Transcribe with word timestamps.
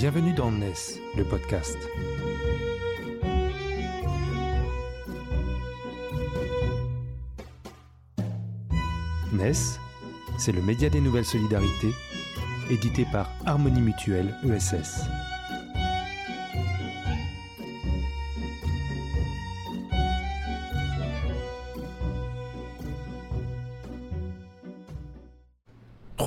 Bienvenue 0.00 0.32
dans 0.32 0.52
NES, 0.52 0.74
le 1.16 1.24
podcast. 1.24 1.76
NES, 9.32 9.52
c'est 10.38 10.52
le 10.52 10.62
média 10.62 10.88
des 10.88 11.00
nouvelles 11.00 11.24
solidarités, 11.24 11.92
édité 12.70 13.06
par 13.10 13.28
Harmonie 13.44 13.80
Mutuelle 13.80 14.32
ESS. 14.44 15.00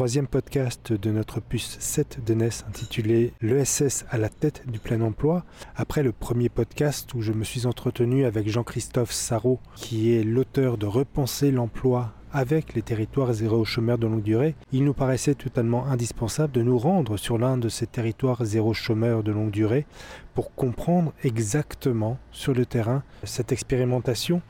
Troisième 0.02 0.26
podcast 0.26 0.94
de 0.94 1.12
notre 1.12 1.40
puce 1.40 1.78
7 1.80 2.26
de 2.26 2.34
NES 2.34 2.50
intitulé 2.68 3.34
L'ESS 3.40 4.04
à 4.10 4.18
la 4.18 4.30
tête 4.30 4.64
du 4.66 4.80
plein 4.80 5.00
emploi. 5.02 5.46
Après 5.76 6.02
le 6.02 6.12
premier 6.12 6.50
podcast 6.50 7.14
où 7.14 7.22
je 7.22 7.32
me 7.32 7.44
suis 7.44 7.68
entretenu 7.68 8.26
avec 8.26 8.50
Jean-Christophe 8.50 9.12
Sarrault, 9.12 9.60
qui 9.76 10.16
est 10.16 10.24
l'auteur 10.24 10.80
de 10.80 10.88
Repenser 10.88 11.52
l'emploi 11.52 12.14
avec 12.32 12.74
les 12.74 12.82
territoires 12.82 13.32
zéro 13.32 13.64
chômeur 13.64 14.00
de 14.00 14.08
longue 14.08 14.24
durée, 14.24 14.56
il 14.72 14.86
nous 14.86 14.96
paraissait 14.96 15.36
totalement 15.36 15.86
indispensable 15.86 16.52
de 16.52 16.64
nous 16.64 16.80
rendre 16.80 17.16
sur 17.16 17.38
l'un 17.38 17.58
de 17.58 17.70
ces 17.70 17.86
territoires 17.86 18.44
zéro 18.44 18.74
chômeur 18.74 19.22
de 19.22 19.32
longue 19.32 19.52
durée 19.52 19.86
pour 20.34 20.56
comprendre 20.56 21.14
exactement 21.24 22.18
sur 22.32 22.56
le 22.56 22.66
terrain 22.66 23.04
cette 23.24 23.52
expérimentation 23.52 24.42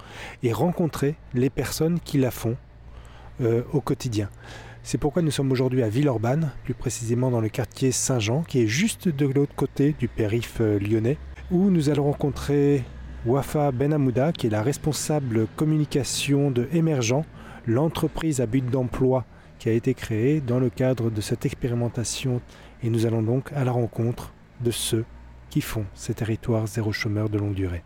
et 0.44 0.54
rencontrer 0.54 1.16
les 1.34 1.50
personnes 1.50 2.00
qui 2.00 2.20
la 2.20 2.32
font 2.32 2.56
euh, 3.42 3.64
au 3.74 3.82
quotidien. 3.82 4.30
C'est 4.84 4.98
pourquoi 4.98 5.22
nous 5.22 5.32
sommes 5.32 5.52
aujourd'hui 5.52 5.84
à 5.84 5.90
Villeurbanne, 5.90 6.52
plus 6.64 6.74
précisément 6.74 7.30
dans 7.30 7.40
le 7.40 7.50
quartier 7.50 7.92
Saint-Jean, 7.92 8.42
qui 8.42 8.62
est 8.64 8.68
juste 8.68 9.08
de 9.08 9.28
l'autre 9.28 9.54
côté 9.56 9.96
du 9.98 10.08
périph' 10.08 10.60
euh, 10.60 10.80
lyonnais, 10.80 11.18
où 11.52 11.70
nous 11.70 11.90
allons 11.90 12.06
rencontrer 12.06 12.84
Wafa 13.28 13.72
Benamouda, 13.72 14.32
qui 14.32 14.48
est 14.48 14.50
la 14.50 14.64
responsable 14.64 15.46
communication 15.56 16.50
de 16.50 16.68
Émergent, 16.74 17.26
l'entreprise 17.68 18.42
à 18.42 18.48
but 18.48 18.66
d'emploi 18.66 19.26
qui 19.60 19.70
a 19.70 19.74
été 19.74 19.94
créée 19.94 20.42
dans 20.42 20.60
le 20.60 20.72
cadre 20.72 21.12
de 21.12 21.22
cette 21.22 21.46
expérimentation. 21.46 22.42
Et 22.82 22.90
nous 22.90 23.06
allons 23.06 23.22
donc 23.22 23.52
à 23.54 23.64
la 23.64 23.72
rencontre 23.72 24.34
de 24.62 24.72
ceux 24.72 25.06
qui 25.52 25.62
font 25.62 25.86
ces 25.94 26.16
territoires 26.16 26.66
zéro 26.66 26.92
chômeur 26.92 27.30
de 27.30 27.38
longue 27.38 27.54
durée. 27.54 27.84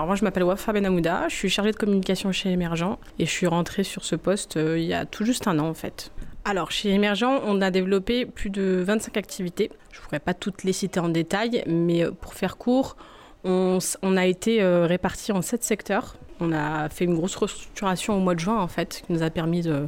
Alors 0.00 0.06
moi 0.06 0.16
je 0.16 0.24
m'appelle 0.24 0.44
Wafa 0.44 0.72
Benamouda, 0.72 1.28
je 1.28 1.34
suis 1.34 1.50
chargée 1.50 1.72
de 1.72 1.76
communication 1.76 2.32
chez 2.32 2.50
Emergent 2.50 2.98
et 3.18 3.26
je 3.26 3.30
suis 3.30 3.46
rentrée 3.46 3.84
sur 3.84 4.02
ce 4.02 4.16
poste 4.16 4.56
euh, 4.56 4.78
il 4.78 4.86
y 4.86 4.94
a 4.94 5.04
tout 5.04 5.26
juste 5.26 5.46
un 5.46 5.58
an 5.58 5.68
en 5.68 5.74
fait. 5.74 6.10
Alors 6.46 6.70
chez 6.70 6.88
Emergent, 6.88 7.42
on 7.44 7.60
a 7.60 7.70
développé 7.70 8.24
plus 8.24 8.48
de 8.48 8.82
25 8.82 9.18
activités. 9.18 9.70
Je 9.92 9.98
ne 9.98 10.04
pourrais 10.04 10.18
pas 10.18 10.32
toutes 10.32 10.64
les 10.64 10.72
citer 10.72 11.00
en 11.00 11.10
détail, 11.10 11.64
mais 11.66 12.02
euh, 12.02 12.12
pour 12.12 12.32
faire 12.32 12.56
court, 12.56 12.96
on, 13.44 13.78
a 14.16 14.24
été 14.24 14.62
euh, 14.62 14.86
répartis 14.86 15.32
en 15.32 15.42
7 15.42 15.62
secteurs. 15.62 16.16
On 16.40 16.50
a 16.50 16.88
fait 16.88 17.04
une 17.04 17.14
grosse 17.14 17.36
restructuration 17.36 18.16
au 18.16 18.20
mois 18.20 18.34
de 18.34 18.40
juin 18.40 18.56
en 18.56 18.68
fait, 18.68 19.02
qui 19.06 19.12
nous 19.12 19.22
a 19.22 19.28
permis 19.28 19.60
de, 19.60 19.86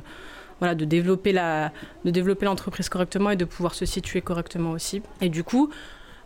voilà, 0.58 0.74
de 0.74 0.84
développer 0.84 1.32
l'entreprise 2.44 2.90
correctement 2.90 3.30
et 3.30 3.36
de 3.36 3.46
pouvoir 3.46 3.74
se 3.74 3.86
situer 3.86 4.20
correctement 4.20 4.72
aussi. 4.72 5.00
Et 5.22 5.30
du 5.30 5.42
coup, 5.42 5.70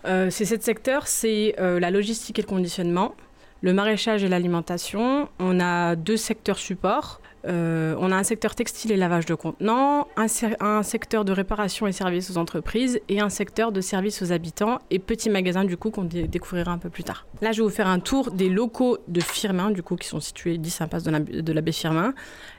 euh, 0.06 0.28
ces 0.28 0.44
sept 0.44 0.64
secteurs, 0.64 1.06
c'est 1.06 1.54
la 1.56 1.92
logistique 1.92 2.40
et 2.40 2.42
le 2.42 2.48
conditionnement, 2.48 3.14
le 3.62 3.72
maraîchage 3.72 4.22
et 4.24 4.28
l'alimentation. 4.28 5.28
On 5.38 5.60
a 5.60 5.96
deux 5.96 6.16
secteurs 6.16 6.58
supports. 6.58 7.20
Euh, 7.46 7.94
on 8.00 8.10
a 8.10 8.16
un 8.16 8.24
secteur 8.24 8.56
textile 8.56 8.90
et 8.90 8.96
lavage 8.96 9.24
de 9.24 9.34
contenants, 9.36 10.08
un, 10.16 10.82
secteur 10.82 11.24
de 11.24 11.30
réparation 11.30 11.86
et 11.86 11.92
services 11.92 12.28
aux 12.32 12.38
entreprises 12.38 12.98
et 13.08 13.20
un 13.20 13.28
secteur 13.28 13.70
de 13.70 13.80
services 13.80 14.20
aux 14.20 14.32
habitants 14.32 14.80
et 14.90 14.98
petits 14.98 15.30
magasins 15.30 15.64
du 15.64 15.76
coup 15.76 15.90
qu'on 15.92 16.02
dé- 16.02 16.26
découvrira 16.26 16.72
un 16.72 16.78
peu 16.78 16.90
plus 16.90 17.04
tard. 17.04 17.24
Là, 17.42 17.52
je 17.52 17.58
vais 17.62 17.68
vous 17.68 17.72
faire 17.72 17.86
un 17.86 18.00
tour 18.00 18.32
des 18.32 18.48
locaux 18.48 18.98
de 19.06 19.20
Firmin 19.20 19.70
du 19.70 19.84
coup 19.84 19.94
qui 19.94 20.08
sont 20.08 20.18
situés 20.18 20.58
10 20.58 20.80
impasse 20.80 21.04
de 21.04 21.10
la- 21.12 21.20
de 21.20 21.52
l'abbé 21.52 21.70
Firmin 21.70 22.14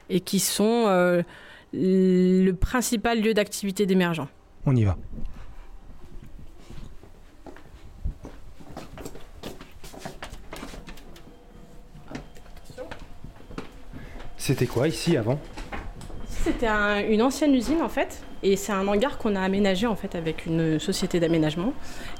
et 0.10 0.22
qui 0.22 0.40
sont 0.40 0.86
euh, 0.88 1.22
le 1.74 2.52
principal 2.54 3.22
lieu 3.22 3.34
d'activité 3.34 3.86
d'émergents. 3.86 4.30
On 4.66 4.74
y 4.74 4.86
va. 4.86 4.96
C'était 14.48 14.66
quoi 14.66 14.88
ici 14.88 15.18
avant 15.18 15.38
C'était 16.30 16.68
un- 16.68 17.06
une 17.06 17.22
ancienne 17.22 17.54
usine 17.54 17.82
en 17.82 17.90
fait, 17.90 18.22
et 18.44 18.56
c'est 18.56 18.72
un 18.72 18.88
hangar 18.88 19.18
qu'on 19.18 19.36
a 19.36 19.42
aménagé 19.42 19.88
en 19.88 19.98
fait 19.98 20.16
avec 20.16 20.46
une 20.46 20.80
société 20.80 21.20
d'aménagement. 21.20 21.74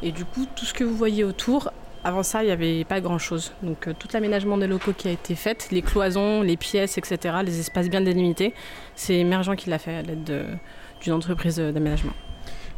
Et 0.04 0.12
du 0.12 0.26
coup, 0.26 0.46
tout 0.54 0.66
ce 0.66 0.74
que 0.74 0.84
vous 0.84 0.94
voyez 0.94 1.24
autour, 1.24 1.72
avant 2.04 2.24
ça, 2.24 2.44
il 2.44 2.48
n'y 2.48 2.52
avait 2.52 2.84
pas 2.84 3.00
grand 3.00 3.18
chose. 3.18 3.54
Donc 3.64 3.88
euh, 3.88 3.94
tout 3.98 4.10
l'aménagement 4.14 4.58
des 4.58 4.68
locaux 4.68 4.92
qui 4.92 5.08
a 5.08 5.12
été 5.12 5.36
fait, 5.36 5.70
les 5.72 5.82
cloisons, 5.82 6.42
les 6.42 6.58
pièces, 6.58 6.98
etc., 6.98 7.36
les 7.46 7.62
espaces 7.62 7.88
bien 7.90 8.02
délimités, 8.02 8.54
c'est 8.94 9.16
Emergent 9.20 9.56
qui 9.56 9.70
l'a 9.70 9.80
fait 9.80 9.96
à 9.96 10.02
l'aide 10.02 10.26
de- 10.26 10.44
d'une 11.02 11.14
entreprise 11.14 11.62
euh, 11.62 11.72
d'aménagement. 11.72 12.12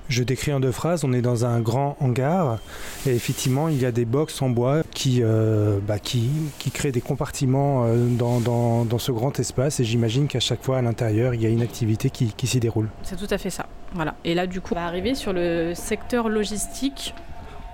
Je 0.10 0.24
décris 0.24 0.52
en 0.52 0.60
deux 0.60 0.72
phrases, 0.72 1.04
on 1.04 1.14
est 1.14 1.22
dans 1.22 1.46
un 1.46 1.60
grand 1.60 1.96
hangar 2.00 2.58
et 3.06 3.12
effectivement 3.12 3.70
il 3.70 3.80
y 3.80 3.86
a 3.86 3.92
des 3.92 4.06
box 4.06 4.42
en 4.42 4.50
bois 4.50 4.82
qui, 4.92 5.20
euh, 5.22 5.78
bah, 5.88 6.00
qui, 6.00 6.32
créent 6.74 6.92
des 6.92 7.00
compartiments 7.00 7.86
euh, 7.86 8.08
dans, 8.08 8.98
ce 8.98 9.12
grand 9.12 9.40
espace 9.40 9.80
et 9.80 9.84
j'imagine 9.84 10.28
qu'à 10.28 10.40
chaque 10.40 10.64
fois 10.64 10.80
à 10.80 10.82
l'intérieur 10.82 11.36
il 11.36 11.42
y 11.44 11.46
a 11.46 11.50
une 11.50 11.62
activité 11.62 12.10
qui, 12.10 12.48
s'y 12.48 12.60
déroule. 12.60 12.90
C'est 13.04 13.18
tout 13.18 13.28
à 13.30 13.38
fait 13.38 13.52
ça. 13.52 13.68
Voilà. 13.94 14.16
Et 14.26 14.34
là, 14.34 14.48
du 14.48 14.62
coup, 14.62 14.74
on 14.74 14.76
va 14.76 14.86
arriver 14.86 15.14
sur 15.14 15.32
le 15.32 15.74
secteur 15.76 16.28
logistique. 16.28 17.14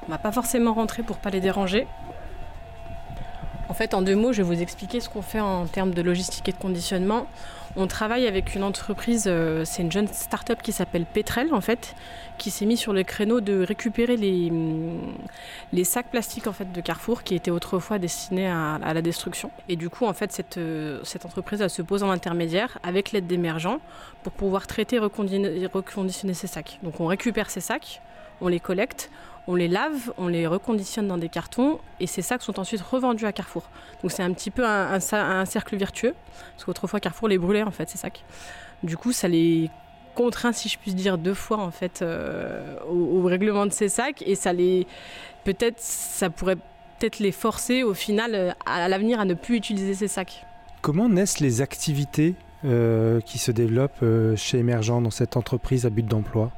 On 0.07 0.11
va 0.11 0.17
pas 0.17 0.31
forcément 0.31 0.73
rentrer 0.73 1.03
pour 1.03 1.17
pas 1.17 1.29
les 1.29 1.39
déranger. 1.39 1.87
En 3.67 3.73
fait, 3.73 3.93
en 3.93 4.01
deux 4.01 4.15
mots, 4.15 4.31
je 4.31 4.43
vais 4.43 4.55
vous 4.55 4.61
expliquer 4.61 4.99
ce 4.99 5.09
qu'on 5.09 5.21
fait 5.21 5.39
en 5.39 5.65
termes 5.65 5.93
de 5.93 6.01
logistique 6.01 6.47
et 6.49 6.51
de 6.51 6.57
conditionnement. 6.57 7.27
On 7.77 7.87
travaille 7.87 8.25
avec 8.25 8.55
une 8.55 8.63
entreprise, 8.63 9.25
euh, 9.27 9.65
c'est 9.65 9.81
une 9.81 9.91
jeune 9.91 10.07
start-up 10.07 10.61
qui 10.61 10.71
s'appelle 10.71 11.05
Petrel, 11.05 11.53
en 11.53 11.59
fait, 11.59 11.93
qui 12.37 12.49
s'est 12.49 12.65
mis 12.65 12.77
sur 12.77 12.93
le 12.93 13.03
créneau 13.03 13.41
de 13.41 13.65
récupérer 13.65 14.15
les, 14.15 15.83
sacs 15.83 16.09
plastiques 16.09 16.47
en 16.47 16.53
fait, 16.53 16.71
de 16.71 16.79
Carrefour 16.79 17.23
qui 17.23 17.35
étaient 17.35 17.51
autrefois 17.51 17.99
destinés 17.99 18.47
à, 18.47 18.93
la 18.93 19.01
destruction. 19.01 19.51
Et 19.67 19.75
du 19.75 19.89
coup, 19.89 20.05
en 20.05 20.13
fait, 20.13 20.31
cette, 20.31 20.57
euh, 20.57 21.01
cette 21.03 21.25
entreprise, 21.25 21.59
elle 21.59 21.69
se 21.69 21.81
pose 21.81 22.03
en 22.03 22.09
intermédiaire 22.11 22.77
avec 22.81 23.11
l'aide 23.11 23.27
d'émergents 23.27 23.79
pour 24.23 24.31
pouvoir 24.31 24.67
traiter 24.67 24.95
et 24.95 24.99
reconditionner 24.99 26.33
ces 26.33 26.47
sacs. 26.47 26.79
Donc 26.81 27.01
on 27.01 27.07
récupère 27.07 27.49
ces 27.49 27.61
sacs, 27.61 28.01
on 28.39 28.47
les 28.47 28.61
collecte, 28.61 29.09
on 29.47 29.55
les 29.55 29.67
lave, 29.67 30.13
on 30.17 30.27
les 30.27 30.47
reconditionne 30.47 31.07
dans 31.07 31.17
des 31.17 31.29
cartons 31.29 31.79
et 31.99 32.07
ces 32.07 32.21
sacs 32.21 32.41
sont 32.41 32.59
ensuite 32.59 32.81
revendus 32.81 33.25
à 33.25 33.31
Carrefour. 33.31 33.69
Donc 34.01 34.11
c'est 34.11 34.23
un 34.23 34.33
petit 34.33 34.51
peu 34.51 34.65
un, 34.65 34.99
cercle 34.99 35.75
vertueux 35.75 36.15
parce 36.53 36.65
qu'autrefois 36.65 36.99
Carrefour 36.99 37.27
les 37.27 37.37
brûlait 37.37 37.63
en 37.63 37.71
fait 37.71 37.89
ces 37.89 37.97
sacs. 37.97 38.23
Du 38.83 38.97
coup 38.97 39.11
ça 39.11 39.27
les 39.27 39.69
contraint 40.15 40.53
si 40.53 40.69
je 40.69 40.77
puis 40.79 40.93
dire 40.93 41.17
deux 41.17 41.33
fois 41.33 41.57
en 41.57 41.71
fait 41.71 42.01
euh, 42.01 42.77
au, 42.89 43.21
règlement 43.23 43.65
de 43.65 43.73
ces 43.73 43.89
sacs 43.89 44.23
et 44.25 44.35
ça 44.35 44.53
les 44.53 44.87
peut-être 45.43 45.79
ça 45.79 46.29
pourrait 46.29 46.55
peut-être 46.55 47.19
les 47.19 47.33
forcer 47.33 47.83
au 47.83 47.93
final 47.93 48.31
euh, 48.33 48.51
à 48.65 48.87
l'avenir 48.87 49.19
à 49.19 49.25
ne 49.25 49.33
plus 49.33 49.57
utiliser 49.57 49.93
ces 49.93 50.07
sacs. 50.07 50.45
Comment 50.81 51.09
naissent 51.09 51.39
les 51.39 51.61
activités 51.61 52.35
euh, 52.63 53.19
qui 53.21 53.37
se 53.37 53.51
développent 53.51 54.03
chez 54.35 54.59
Emergent 54.59 55.01
dans 55.01 55.11
cette 55.11 55.37
entreprise 55.37 55.85
à 55.85 55.89
but 55.89 56.05
d'emploi? 56.05 56.51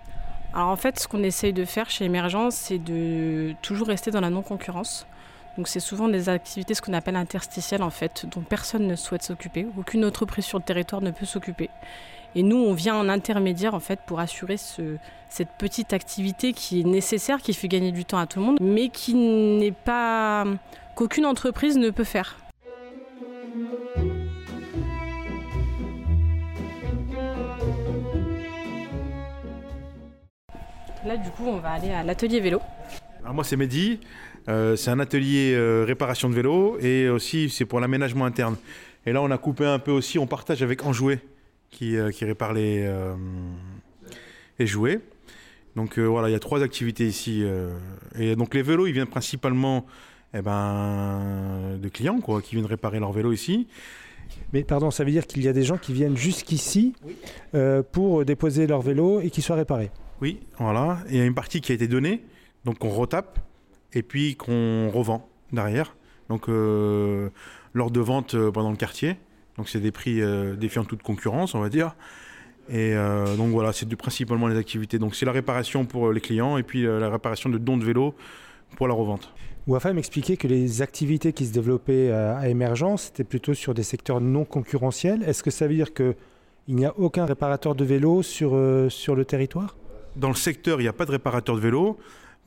Alors 0.53 0.69
en 0.69 0.75
fait, 0.75 0.99
ce 0.99 1.07
qu'on 1.07 1.23
essaye 1.23 1.53
de 1.53 1.65
faire 1.65 1.89
chez 1.89 2.05
Emergence, 2.05 2.55
c'est 2.55 2.79
de 2.79 3.53
toujours 3.61 3.87
rester 3.87 4.11
dans 4.11 4.21
la 4.21 4.29
non-concurrence. 4.29 5.05
Donc 5.57 5.67
c'est 5.67 5.79
souvent 5.79 6.07
des 6.07 6.29
activités, 6.29 6.73
ce 6.73 6.81
qu'on 6.81 6.93
appelle 6.93 7.15
interstitielles 7.15 7.83
en 7.83 7.89
fait, 7.89 8.25
dont 8.31 8.41
personne 8.41 8.87
ne 8.87 8.95
souhaite 8.95 9.23
s'occuper, 9.23 9.67
aucune 9.77 10.05
entreprise 10.05 10.45
sur 10.45 10.57
le 10.59 10.63
territoire 10.63 11.01
ne 11.01 11.11
peut 11.11 11.25
s'occuper. 11.25 11.69
Et 12.35 12.43
nous, 12.43 12.57
on 12.57 12.73
vient 12.73 12.95
en 12.95 13.09
intermédiaire 13.09 13.73
en 13.73 13.79
fait 13.79 13.99
pour 14.05 14.19
assurer 14.19 14.57
ce- 14.57 14.97
cette 15.29 15.49
petite 15.57 15.93
activité 15.93 16.53
qui 16.53 16.81
est 16.81 16.83
nécessaire, 16.83 17.41
qui 17.41 17.53
fait 17.53 17.67
gagner 17.67 17.91
du 17.91 18.05
temps 18.05 18.19
à 18.19 18.27
tout 18.27 18.39
le 18.39 18.45
monde, 18.45 18.57
mais 18.61 18.89
qui 18.89 19.15
n'est 19.15 19.71
pas 19.71 20.45
qu'aucune 20.95 21.25
entreprise 21.25 21.77
ne 21.77 21.89
peut 21.89 22.03
faire. 22.03 22.37
Là, 31.07 31.15
du 31.15 31.29
coup, 31.29 31.45
on 31.47 31.57
va 31.57 31.69
aller 31.69 31.89
à 31.89 32.03
l'atelier 32.03 32.41
vélo. 32.41 32.59
Alors 33.21 33.33
moi 33.33 33.43
c'est 33.43 33.55
Mehdi, 33.55 33.99
Euh, 34.49 34.75
c'est 34.77 34.91
un 34.91 34.99
atelier 34.99 35.53
euh, 35.55 35.83
réparation 35.85 36.29
de 36.29 36.33
vélo 36.33 36.77
et 36.79 37.09
aussi 37.09 37.49
c'est 37.49 37.65
pour 37.65 37.79
l'aménagement 37.81 38.23
interne. 38.25 38.55
Et 39.05 39.11
là 39.11 39.21
on 39.21 39.29
a 39.29 39.37
coupé 39.37 39.65
un 39.65 39.79
peu 39.79 39.91
aussi, 39.91 40.19
on 40.19 40.25
partage 40.27 40.63
avec 40.63 40.85
Enjoué 40.85 41.19
qui, 41.69 41.97
euh, 41.97 42.11
qui 42.11 42.23
répare 42.23 42.53
les, 42.53 42.81
euh, 42.85 43.13
les 44.57 44.65
jouets. 44.65 45.01
Donc 45.75 45.99
euh, 45.99 46.05
voilà, 46.05 46.29
il 46.29 46.31
y 46.31 46.35
a 46.35 46.39
trois 46.39 46.63
activités 46.63 47.05
ici. 47.05 47.41
euh, 47.43 47.77
et 48.17 48.37
donc 48.37 48.53
les 48.53 48.61
vélos 48.61 48.87
ils 48.87 48.93
viennent 48.93 49.05
principalement 49.07 49.85
eh 50.33 50.41
ben, 50.41 51.77
de 51.81 51.89
clients 51.89 52.21
quoi, 52.21 52.41
qui 52.41 52.55
viennent 52.55 52.65
réparer 52.65 52.99
leur 52.99 53.11
vélo 53.11 53.33
ici. 53.33 53.67
Mais 54.53 54.63
pardon, 54.63 54.91
ça 54.91 55.03
veut 55.03 55.11
dire 55.11 55.27
qu'il 55.27 55.43
y 55.43 55.49
a 55.49 55.53
des 55.53 55.63
gens 55.63 55.77
qui 55.77 55.91
viennent 55.91 56.15
jusqu'ici 56.17 56.93
euh, 57.53 57.83
pour 57.83 58.23
déposer 58.23 58.65
leur 58.65 58.81
vélo 58.81 59.19
et 59.19 59.29
qui 59.29 59.41
soient 59.41 59.57
réparés. 59.57 59.91
Oui, 60.21 60.39
voilà. 60.57 60.99
Il 61.09 61.15
y 61.15 61.19
a 61.19 61.25
une 61.25 61.35
partie 61.35 61.61
qui 61.61 61.71
a 61.71 61.75
été 61.75 61.87
donnée, 61.87 62.23
donc 62.65 62.83
on 62.83 62.89
retape, 62.89 63.39
et 63.93 64.03
puis 64.03 64.35
qu'on 64.35 64.89
revend 64.89 65.27
derrière. 65.51 65.95
Donc 66.29 66.49
euh, 66.49 67.29
lors 67.73 67.91
de 67.91 67.99
vente 67.99 68.35
euh, 68.35 68.51
pendant 68.51 68.71
le 68.71 68.77
quartier. 68.77 69.17
Donc 69.57 69.69
c'est 69.69 69.79
des 69.79 69.91
prix 69.91 70.21
euh, 70.21 70.55
défiant 70.55 70.83
toute 70.83 71.01
concurrence, 71.01 71.55
on 71.55 71.59
va 71.59 71.69
dire. 71.69 71.95
Et 72.69 72.95
donc 73.37 73.51
voilà, 73.51 73.71
c'est 73.71 73.87
principalement 73.95 74.47
les 74.47 74.57
activités. 74.57 74.99
Donc 74.99 75.15
c'est 75.15 75.25
la 75.25 75.31
réparation 75.31 75.85
pour 75.85 76.11
les 76.11 76.19
clients 76.19 76.57
et 76.57 76.63
puis 76.63 76.83
la 76.83 77.09
réparation 77.09 77.49
de 77.49 77.57
dons 77.57 77.77
de 77.77 77.85
vélo 77.85 78.13
pour 78.75 78.89
la 78.89 78.93
revente. 78.93 79.33
Wafa 79.67 79.93
m'expliquait 79.93 80.35
que 80.35 80.49
les 80.49 80.81
activités 80.81 81.31
qui 81.31 81.45
se 81.45 81.53
développaient 81.53 82.11
à, 82.11 82.49
Émergence, 82.49 83.03
c'était 83.03 83.23
plutôt 83.23 83.53
sur 83.53 83.73
des 83.73 83.83
secteurs 83.83 84.19
non 84.19 84.43
concurrentiels. 84.43 85.23
Est-ce 85.23 85.43
que 85.43 85.49
ça 85.49 85.65
veut 85.65 85.75
dire 85.75 85.93
qu'il 85.93 86.15
n'y 86.67 86.85
a 86.85 86.93
aucun 86.99 87.25
réparateur 87.25 87.73
de 87.73 87.85
vélo 87.85 88.21
sur, 88.21 88.59
sur 88.89 89.15
le 89.15 89.23
territoire? 89.23 89.77
Dans 90.17 90.29
le 90.29 90.35
secteur, 90.35 90.79
il 90.79 90.83
n'y 90.83 90.89
a 90.89 90.93
pas 90.93 91.05
de 91.05 91.11
réparateur 91.11 91.55
de 91.55 91.61
vélo. 91.61 91.97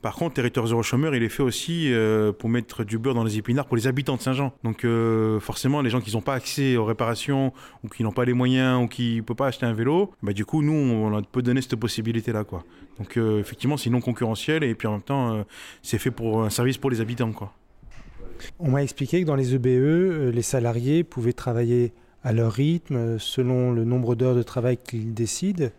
Par 0.01 0.15
contre, 0.15 0.33
Territoire 0.33 0.65
Zéro 0.65 0.81
Chômeur, 0.81 1.13
il 1.15 1.21
est 1.21 1.29
fait 1.29 1.43
aussi 1.43 1.93
euh, 1.93 2.31
pour 2.31 2.49
mettre 2.49 2.83
du 2.83 2.97
beurre 2.97 3.13
dans 3.13 3.23
les 3.23 3.37
épinards 3.37 3.67
pour 3.67 3.77
les 3.77 3.85
habitants 3.85 4.15
de 4.15 4.21
Saint-Jean. 4.21 4.51
Donc 4.63 4.83
euh, 4.83 5.39
forcément, 5.39 5.81
les 5.81 5.91
gens 5.91 6.01
qui 6.01 6.11
n'ont 6.13 6.21
pas 6.21 6.33
accès 6.33 6.75
aux 6.75 6.85
réparations 6.85 7.53
ou 7.83 7.87
qui 7.87 8.03
n'ont 8.03 8.11
pas 8.11 8.25
les 8.25 8.33
moyens 8.33 8.83
ou 8.83 8.87
qui 8.87 9.17
ne 9.17 9.21
peuvent 9.21 9.35
pas 9.35 9.47
acheter 9.47 9.67
un 9.67 9.73
vélo, 9.73 10.11
bah, 10.23 10.33
du 10.33 10.43
coup, 10.43 10.63
nous, 10.63 10.73
on 10.73 11.21
peut 11.21 11.43
donner 11.43 11.61
cette 11.61 11.75
possibilité-là. 11.75 12.43
quoi. 12.43 12.63
Donc 12.97 13.15
euh, 13.17 13.39
effectivement, 13.39 13.77
c'est 13.77 13.91
non 13.91 14.01
concurrentiel 14.01 14.63
et 14.63 14.73
puis 14.73 14.87
en 14.87 14.93
même 14.93 15.01
temps, 15.03 15.45
c'est 15.83 15.99
fait 15.99 16.11
pour 16.11 16.43
un 16.43 16.49
service 16.49 16.77
pour 16.79 16.89
les 16.89 16.99
habitants. 16.99 17.31
quoi. 17.31 17.53
On 18.59 18.71
m'a 18.71 18.83
expliqué 18.83 19.21
que 19.21 19.27
dans 19.27 19.35
les 19.35 19.55
EBE, 19.55 19.67
euh, 19.67 20.31
les 20.31 20.41
salariés 20.41 21.03
pouvaient 21.03 21.33
travailler 21.33 21.93
à 22.23 22.33
leur 22.33 22.51
rythme, 22.51 23.17
selon 23.19 23.71
le 23.71 23.83
nombre 23.83 24.15
d'heures 24.15 24.35
de 24.35 24.43
travail 24.43 24.77
qu'ils 24.77 25.13
décident. 25.13 25.69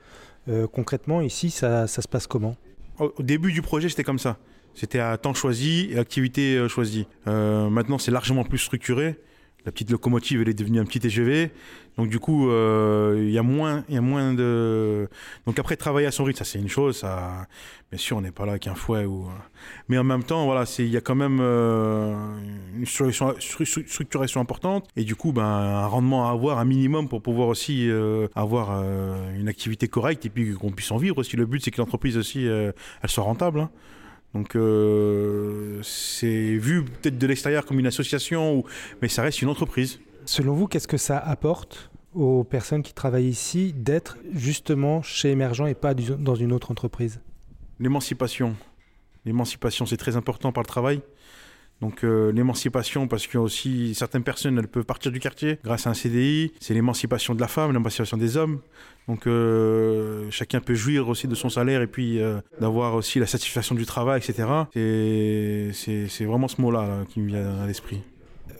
Euh, 0.48 0.66
concrètement, 0.66 1.20
ici, 1.20 1.50
ça, 1.50 1.86
se 1.86 2.08
passe 2.08 2.26
comment? 2.26 2.56
Au 2.98 3.12
au 3.16 3.22
début 3.22 3.52
du 3.52 3.62
projet, 3.62 3.88
c'était 3.88 4.04
comme 4.04 4.18
ça. 4.18 4.38
C'était 4.74 5.00
à 5.00 5.16
temps 5.18 5.34
choisi 5.34 5.88
et 5.90 5.98
activité 5.98 6.56
euh, 6.56 6.68
choisie. 6.68 7.06
Euh, 7.26 7.68
maintenant, 7.68 7.98
c'est 7.98 8.10
largement 8.10 8.44
plus 8.44 8.58
structuré. 8.58 9.18
La 9.64 9.70
petite 9.72 9.90
locomotive, 9.90 10.42
elle 10.42 10.48
est 10.48 10.54
devenue 10.58 10.80
un 10.80 10.84
petit 10.84 10.98
TGV. 10.98 11.50
Donc 11.96 12.08
du 12.08 12.18
coup, 12.18 12.50
euh, 12.50 13.16
il 13.22 13.30
y 13.30 13.38
a 13.38 13.42
moins, 13.42 13.84
y 13.88 13.96
a 13.96 14.00
moins 14.00 14.32
de. 14.34 15.08
Donc 15.46 15.58
après, 15.58 15.76
travailler 15.76 16.06
à 16.06 16.10
son 16.10 16.24
rythme, 16.24 16.38
ça 16.38 16.44
c'est 16.44 16.58
une 16.58 16.68
chose. 16.68 17.04
Bien 17.90 17.98
sûr, 17.98 18.16
on 18.16 18.22
n'est 18.22 18.32
pas 18.32 18.46
là 18.46 18.58
qu'un 18.58 18.74
fouet 18.74 19.04
ou. 19.04 19.26
Mais 19.88 19.98
en 19.98 20.04
même 20.04 20.24
temps, 20.24 20.46
voilà, 20.46 20.64
il 20.78 20.88
y 20.88 20.96
a 20.96 21.00
quand 21.00 21.14
même 21.14 21.38
euh, 21.40 22.14
une 22.76 22.86
structuration, 22.86 23.32
stru- 23.38 23.86
structuration 23.86 24.40
importante 24.40 24.88
et 24.96 25.04
du 25.04 25.14
coup, 25.14 25.32
ben, 25.32 25.44
un 25.44 25.86
rendement 25.86 26.28
à 26.28 26.32
avoir, 26.32 26.58
un 26.58 26.64
minimum 26.64 27.08
pour 27.08 27.20
pouvoir 27.22 27.48
aussi 27.48 27.88
euh, 27.90 28.26
avoir 28.34 28.82
une 29.36 29.48
activité 29.48 29.86
correcte 29.86 30.24
et 30.26 30.30
puis 30.30 30.54
qu'on 30.54 30.72
puisse 30.72 30.90
en 30.90 30.96
vivre. 30.96 31.18
Aussi, 31.18 31.36
le 31.36 31.46
but, 31.46 31.62
c'est 31.62 31.70
que 31.70 31.80
l'entreprise 31.80 32.16
aussi, 32.16 32.46
elle 32.46 32.72
soit 33.06 33.24
rentable. 33.24 33.60
hein. 33.60 33.70
Donc 34.34 34.56
euh, 34.56 35.80
c'est 35.82 36.56
vu 36.56 36.84
peut-être 36.84 37.18
de 37.18 37.26
l'extérieur 37.26 37.66
comme 37.66 37.78
une 37.78 37.86
association, 37.86 38.58
ou... 38.58 38.64
mais 39.00 39.08
ça 39.08 39.22
reste 39.22 39.42
une 39.42 39.48
entreprise. 39.48 40.00
Selon 40.24 40.54
vous, 40.54 40.66
qu'est-ce 40.66 40.88
que 40.88 40.96
ça 40.96 41.18
apporte 41.18 41.90
aux 42.14 42.44
personnes 42.44 42.82
qui 42.82 42.94
travaillent 42.94 43.28
ici 43.28 43.72
d'être 43.72 44.18
justement 44.32 45.02
chez 45.02 45.30
Émergent 45.30 45.66
et 45.66 45.74
pas 45.74 45.94
dans 45.94 46.34
une 46.34 46.52
autre 46.52 46.70
entreprise? 46.70 47.20
L'émancipation. 47.78 48.56
L'émancipation, 49.24 49.86
c'est 49.86 49.96
très 49.96 50.16
important 50.16 50.52
par 50.52 50.62
le 50.62 50.68
travail. 50.68 51.02
Donc 51.82 52.04
euh, 52.04 52.30
l'émancipation, 52.32 53.08
parce 53.08 53.26
que 53.26 53.36
aussi 53.36 53.94
certaines 53.94 54.22
personnes, 54.22 54.56
elles 54.58 54.68
peuvent 54.68 54.84
partir 54.84 55.10
du 55.12 55.18
quartier 55.20 55.58
grâce 55.64 55.86
à 55.86 55.90
un 55.90 55.94
CDI. 55.94 56.52
C'est 56.60 56.74
l'émancipation 56.74 57.34
de 57.34 57.40
la 57.40 57.48
femme, 57.48 57.72
l'émancipation 57.72 58.16
des 58.16 58.36
hommes. 58.36 58.60
Donc 59.08 59.26
euh, 59.26 60.28
chacun 60.30 60.60
peut 60.60 60.74
jouir 60.74 61.08
aussi 61.08 61.26
de 61.26 61.34
son 61.34 61.48
salaire 61.48 61.82
et 61.82 61.88
puis 61.88 62.20
euh, 62.20 62.40
d'avoir 62.60 62.94
aussi 62.94 63.18
la 63.18 63.26
satisfaction 63.26 63.74
du 63.74 63.84
travail, 63.84 64.20
etc. 64.20 64.48
C'est- 65.72 66.24
vraiment 66.24 66.46
ce 66.48 66.60
mot-là 66.60 66.82
là, 66.86 66.98
qui 67.08 67.18
me 67.20 67.26
vient 67.26 67.60
à 67.62 67.66
l'esprit. 67.66 68.00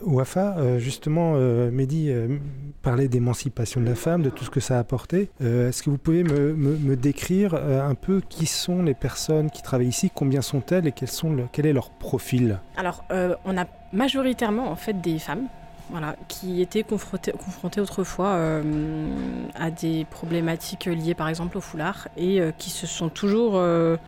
Wafa, 0.05 0.55
euh, 0.57 0.79
justement, 0.79 1.33
euh, 1.35 1.71
Mehdi 1.71 2.09
euh, 2.09 2.37
parlait 2.81 3.07
d'émancipation 3.07 3.81
de 3.81 3.85
la 3.85 3.95
femme, 3.95 4.21
de 4.21 4.29
tout 4.29 4.43
ce 4.43 4.49
que 4.49 4.59
ça 4.59 4.77
a 4.77 4.79
apporté. 4.79 5.29
Est-ce 5.39 5.83
que 5.83 5.89
vous 5.89 5.97
pouvez 5.97 6.23
me, 6.23 6.95
décrire 6.95 7.55
un 7.55 7.95
peu 7.95 8.21
qui 8.27 8.45
sont 8.45 8.83
les 8.83 8.93
personnes 8.93 9.49
qui 9.49 9.61
travaillent 9.61 9.87
ici, 9.87 10.11
combien 10.13 10.41
sont-elles 10.41 10.87
et 10.87 10.91
quels 10.91 11.09
sont 11.09 11.35
quel 11.51 11.65
est 11.65 11.73
leur 11.73 11.89
profil? 11.89 12.59
Alors, 12.77 13.03
on 13.45 13.57
a 13.57 13.65
majoritairement 13.91 14.69
en 14.69 14.75
fait 14.75 15.01
des 15.01 15.19
femmes. 15.19 15.47
Voilà, 15.89 16.15
qui 16.29 16.61
étaient 16.61 16.83
confrontées, 16.83 17.81
autrefois 17.81 18.39
à 19.55 19.69
des 19.69 20.05
problématiques 20.09 20.85
liées 20.85 21.13
par 21.13 21.27
exemple 21.27 21.57
au 21.57 21.61
foulard 21.61 22.07
et 22.17 22.41
qui 22.57 22.69
se 22.69 22.87
sont 22.87 23.09
toujours 23.09 23.61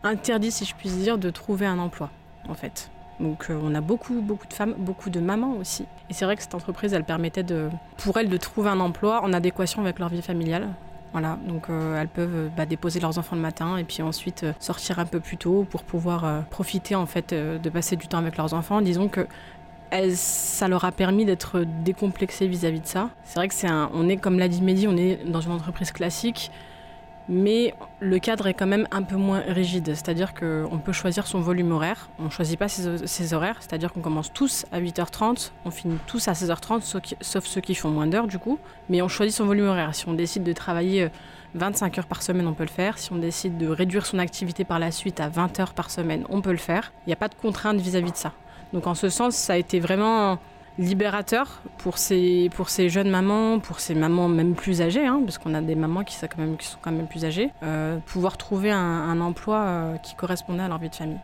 interdits, 0.04 0.52
si 0.52 0.66
je 0.66 0.74
puis 0.76 0.90
dire, 0.90 1.18
de 1.18 1.30
trouver 1.30 1.66
un 1.66 1.80
emploi 1.80 2.10
en 2.48 2.54
fait. 2.54 2.90
Donc 3.20 3.48
euh, 3.50 3.60
on 3.64 3.74
a 3.76 3.82
beaucoup, 3.82 4.22
beaucoup 4.22 4.48
de 4.48 4.54
femmes, 4.54 4.76
beaucoup 4.78 5.10
de 5.10 5.20
mamans 5.20 5.54
aussi. 5.54 5.86
Et 6.10 6.14
c'est 6.14 6.26
vrai 6.26 6.36
que 6.36 6.42
cette 6.42 6.56
entreprise, 6.56 6.94
elle 6.94 7.04
permettait 7.04 7.44
de, 7.44 7.70
pour 7.98 8.18
elles 8.18 8.30
de 8.30 8.38
trouver 8.38 8.70
un 8.70 8.80
emploi 8.80 9.24
en 9.24 9.34
adéquation 9.34 9.82
avec 9.82 10.00
leur 10.00 10.10
vie 10.10 10.22
familiale. 10.22 10.70
Voilà, 11.12 11.38
donc 11.48 11.70
euh, 11.70 12.00
elles 12.00 12.10
peuvent 12.10 12.36
euh, 12.36 12.50
bah, 12.58 12.66
déposer 12.66 13.00
leurs 13.00 13.18
enfants 13.18 13.38
le 13.38 13.42
matin 13.42 13.78
et 13.78 13.86
puis 13.86 14.02
ensuite 14.02 14.46
sortir 14.60 15.00
un 15.00 15.06
peu 15.06 15.22
plus 15.22 15.38
tôt 15.38 15.66
pour 15.70 15.84
pouvoir 15.84 16.44
profiter 16.50 16.96
en 16.96 17.06
fait 17.06 17.34
de 17.34 17.70
passer 17.70 17.96
du 17.96 18.08
temps 18.08 18.18
avec 18.18 18.36
leurs 18.36 18.54
enfants. 18.54 18.82
Disons 18.82 19.08
que 19.08 19.26
ça 20.14 20.68
leur 20.68 20.84
a 20.84 20.92
permis 20.92 21.24
d'être 21.24 21.64
décomplexées 21.84 22.48
vis-à-vis 22.48 22.82
de 22.82 22.88
ça. 22.88 23.12
C'est 23.24 23.40
vrai 23.40 23.48
que 23.48 23.54
c'est 23.54 23.70
un, 23.70 23.90
on 23.94 24.10
est 24.10 24.18
comme 24.18 24.40
l'a 24.40 24.50
dit 24.50 24.62
Mehdi, 24.62 24.88
on 24.88 24.98
est 24.98 25.24
dans 25.26 25.40
une 25.40 25.54
entreprise 25.54 25.92
classique, 25.92 26.52
mais 27.28 27.74
le 28.00 28.20
cadre 28.20 28.48
est 28.48 28.54
quand 28.54 28.68
même 28.68 28.88
un 28.92 29.04
peu 29.04 29.16
moins 29.16 29.40
rigide. 29.48 29.88
C'est-à-dire 29.88 30.34
qu'on 30.34 30.80
peut 30.84 30.92
choisir 30.92 31.28
son 31.28 31.40
volume 31.40 31.72
horaire. 31.72 32.10
On 32.20 32.26
ne 32.26 32.30
choisit 32.30 32.58
pas 32.58 32.68
ses, 32.68 33.34
horaires, 33.34 33.58
c'est-à-dire 33.60 33.92
qu'on 33.92 34.02
commence 34.02 34.32
tous 34.32 34.66
à 34.72 34.80
8h30, 34.80 35.52
on 35.66 35.72
finit 35.72 35.98
tous 36.06 36.28
à 36.28 36.34
16h30, 36.34 36.82
sauf, 37.22 37.46
ceux 37.46 37.62
qui 37.62 37.76
font 37.76 37.90
moins 37.90 38.08
d'heures 38.08 38.28
du 38.28 38.38
coup. 38.38 38.60
Mais 38.90 39.02
on 39.02 39.08
choisit 39.08 39.36
son 39.36 39.46
volume 39.46 39.68
horaire. 39.68 39.96
Si 39.96 40.08
on 40.08 40.14
décide 40.14 40.44
de 40.44 40.54
travailler 40.54 41.04
euh, 41.04 41.10
25 41.56 41.98
heures 41.98 42.08
par 42.08 42.22
semaine, 42.22 42.48
on 42.48 42.54
peut 42.54 42.64
le 42.64 42.70
faire. 42.70 42.98
Si 42.98 43.12
on 43.12 43.18
décide 43.18 43.58
de 43.58 43.68
réduire 43.68 44.06
son 44.06 44.20
activité 44.20 44.64
par 44.64 44.78
la 44.78 44.92
suite 44.92 45.20
à 45.20 45.30
20 45.30 45.60
heures 45.60 45.74
par 45.74 45.90
semaine, 45.90 46.26
on 46.30 46.42
peut 46.42 46.52
le 46.52 46.58
faire. 46.58 46.92
Il 47.06 47.10
n'y 47.10 47.14
a 47.14 47.18
pas 47.18 47.30
de 47.30 47.36
contrainte 47.36 47.78
vis-à-vis 47.78 48.12
de 48.12 48.18
ça. 48.18 48.34
Donc 48.74 48.88
en 48.88 48.96
ce 48.96 49.10
sens, 49.10 49.36
ça 49.36 49.54
a 49.54 49.58
été 49.58 49.80
vraiment 49.80 50.38
libérateur 50.78 51.62
pour 51.78 51.98
ces, 51.98 52.50
pour 52.56 52.70
ces 52.70 52.90
jeunes 52.90 53.10
mamans, 53.10 53.60
pour 53.60 53.80
ces 53.80 53.96
mamans 53.96 54.28
même 54.28 54.56
plus 54.56 54.82
âgées, 54.82 55.06
hein, 55.06 55.22
parce 55.24 55.38
qu'on 55.38 55.54
a 55.54 55.62
des 55.62 55.76
mamans 55.76 56.04
qui, 56.04 56.16
sont 56.16 56.28
quand 56.28 56.42
même, 56.42 56.58
qui 56.58 56.68
sont 56.68 56.78
quand 56.82 56.92
même 56.92 57.08
plus 57.08 57.26
âgées, 57.26 57.52
euh, 57.64 57.98
pouvoir 58.06 58.38
trouver 58.38 58.72
un, 58.72 58.78
un 58.78 59.22
emploi 59.22 59.58
euh, 59.58 59.98
qui 59.98 60.16
correspondait 60.16 60.64
à 60.64 60.68
leur 60.68 60.80
vie 60.80 60.90
de 60.90 60.96
famille. 60.96 61.20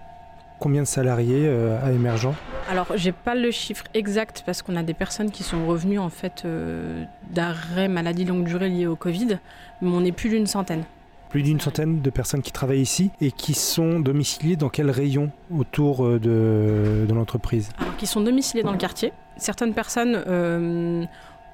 Combien 0.60 0.82
de 0.84 0.88
salariés 0.88 1.48
euh, 1.48 1.84
à 1.84 1.92
Émergent? 1.92 2.36
Alors, 2.70 2.86
j'ai 2.96 3.12
pas 3.12 3.34
le 3.34 3.50
chiffre 3.50 3.84
exact 3.96 4.44
parce 4.46 4.62
qu'on 4.62 4.76
a 4.76 4.84
des 4.84 4.94
personnes 4.94 5.32
qui 5.32 5.42
sont 5.42 5.66
revenues 5.66 5.98
en 5.98 6.10
fait 6.10 6.44
euh, 6.46 7.04
d'arrêt 7.32 7.88
maladie 7.88 8.26
longue 8.26 8.44
durée 8.46 8.70
liée 8.70 8.86
au 8.86 8.96
Covid, 8.96 9.40
mais 9.82 9.90
on 9.90 10.06
est 10.06 10.12
plus 10.12 10.30
d'une 10.30 10.46
centaine. 10.46 10.84
Plus 11.30 11.42
d'une 11.42 11.60
centaine 11.60 12.02
de 12.02 12.10
personnes 12.10 12.42
qui 12.44 12.52
travaillent 12.52 12.82
ici 12.82 13.10
et 13.22 13.32
qui 13.32 13.54
sont 13.54 14.00
domiciliées 14.00 14.56
dans 14.56 14.70
quel 14.70 14.92
rayon 14.92 15.32
autour 15.50 16.06
de, 16.06 16.20
de 17.08 17.14
l'entreprise? 17.14 17.70
Alors, 17.80 17.96
qui 17.98 18.06
sont 18.06 18.22
domiciliés 18.22 18.64
dans 18.64 18.74
le 18.74 18.78
quartier. 18.78 19.14
Certaines 19.42 19.74
personnes 19.74 20.24
euh, 20.28 21.04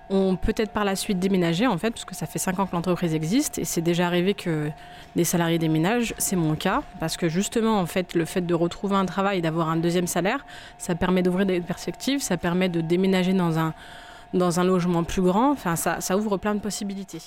ont 0.09 0.35
peut-être 0.35 0.71
par 0.71 0.83
la 0.83 0.97
suite 0.97 1.19
déménagé 1.19 1.67
en 1.67 1.77
fait, 1.77 1.91
parce 1.91 2.03
que 2.03 2.15
ça 2.15 2.25
fait 2.25 2.37
5 2.37 2.59
ans 2.59 2.65
que 2.65 2.75
l'entreprise 2.75 3.13
existe 3.13 3.59
et 3.59 3.63
c'est 3.63 3.79
déjà 3.79 4.07
arrivé 4.07 4.33
que 4.33 4.69
des 5.15 5.23
salariés 5.23 5.57
déménagent. 5.57 6.13
C'est 6.17 6.35
mon 6.35 6.55
cas 6.55 6.83
parce 6.99 7.15
que 7.15 7.29
justement 7.29 7.79
en 7.79 7.85
fait, 7.85 8.13
le 8.13 8.25
fait 8.25 8.41
de 8.41 8.53
retrouver 8.53 8.97
un 8.97 9.05
travail 9.05 9.37
et 9.37 9.41
d'avoir 9.41 9.69
un 9.69 9.77
deuxième 9.77 10.05
salaire, 10.05 10.45
ça 10.77 10.95
permet 10.95 11.23
d'ouvrir 11.23 11.45
des 11.45 11.61
perspectives, 11.61 12.19
ça 12.21 12.35
permet 12.35 12.67
de 12.67 12.81
déménager 12.81 13.31
dans 13.31 13.57
un 14.59 14.63
logement 14.65 15.05
plus 15.05 15.21
grand. 15.21 15.51
Enfin, 15.51 15.77
ça 15.77 16.17
ouvre 16.17 16.35
plein 16.35 16.55
de 16.55 16.59
possibilités. 16.59 17.21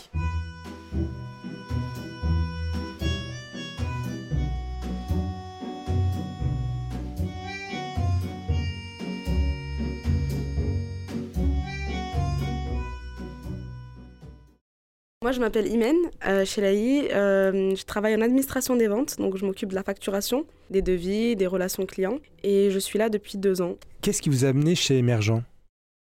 Moi, 15.22 15.32
je 15.32 15.40
m'appelle 15.40 15.66
Imen. 15.66 15.96
Euh, 16.26 16.46
chez 16.46 16.62
l'AI, 16.62 17.10
euh, 17.12 17.76
je 17.76 17.84
travaille 17.84 18.16
en 18.16 18.22
administration 18.22 18.74
des 18.74 18.88
ventes, 18.88 19.18
donc 19.18 19.36
je 19.36 19.44
m'occupe 19.44 19.68
de 19.68 19.74
la 19.74 19.82
facturation, 19.82 20.46
des 20.70 20.80
devis, 20.80 21.36
des 21.36 21.46
relations 21.46 21.84
clients. 21.84 22.16
Et 22.42 22.70
je 22.70 22.78
suis 22.78 22.98
là 22.98 23.10
depuis 23.10 23.36
deux 23.36 23.60
ans. 23.60 23.74
Qu'est-ce 24.00 24.22
qui 24.22 24.30
vous 24.30 24.46
a 24.46 24.48
amené 24.48 24.74
chez 24.74 24.96
Émergent 24.96 25.42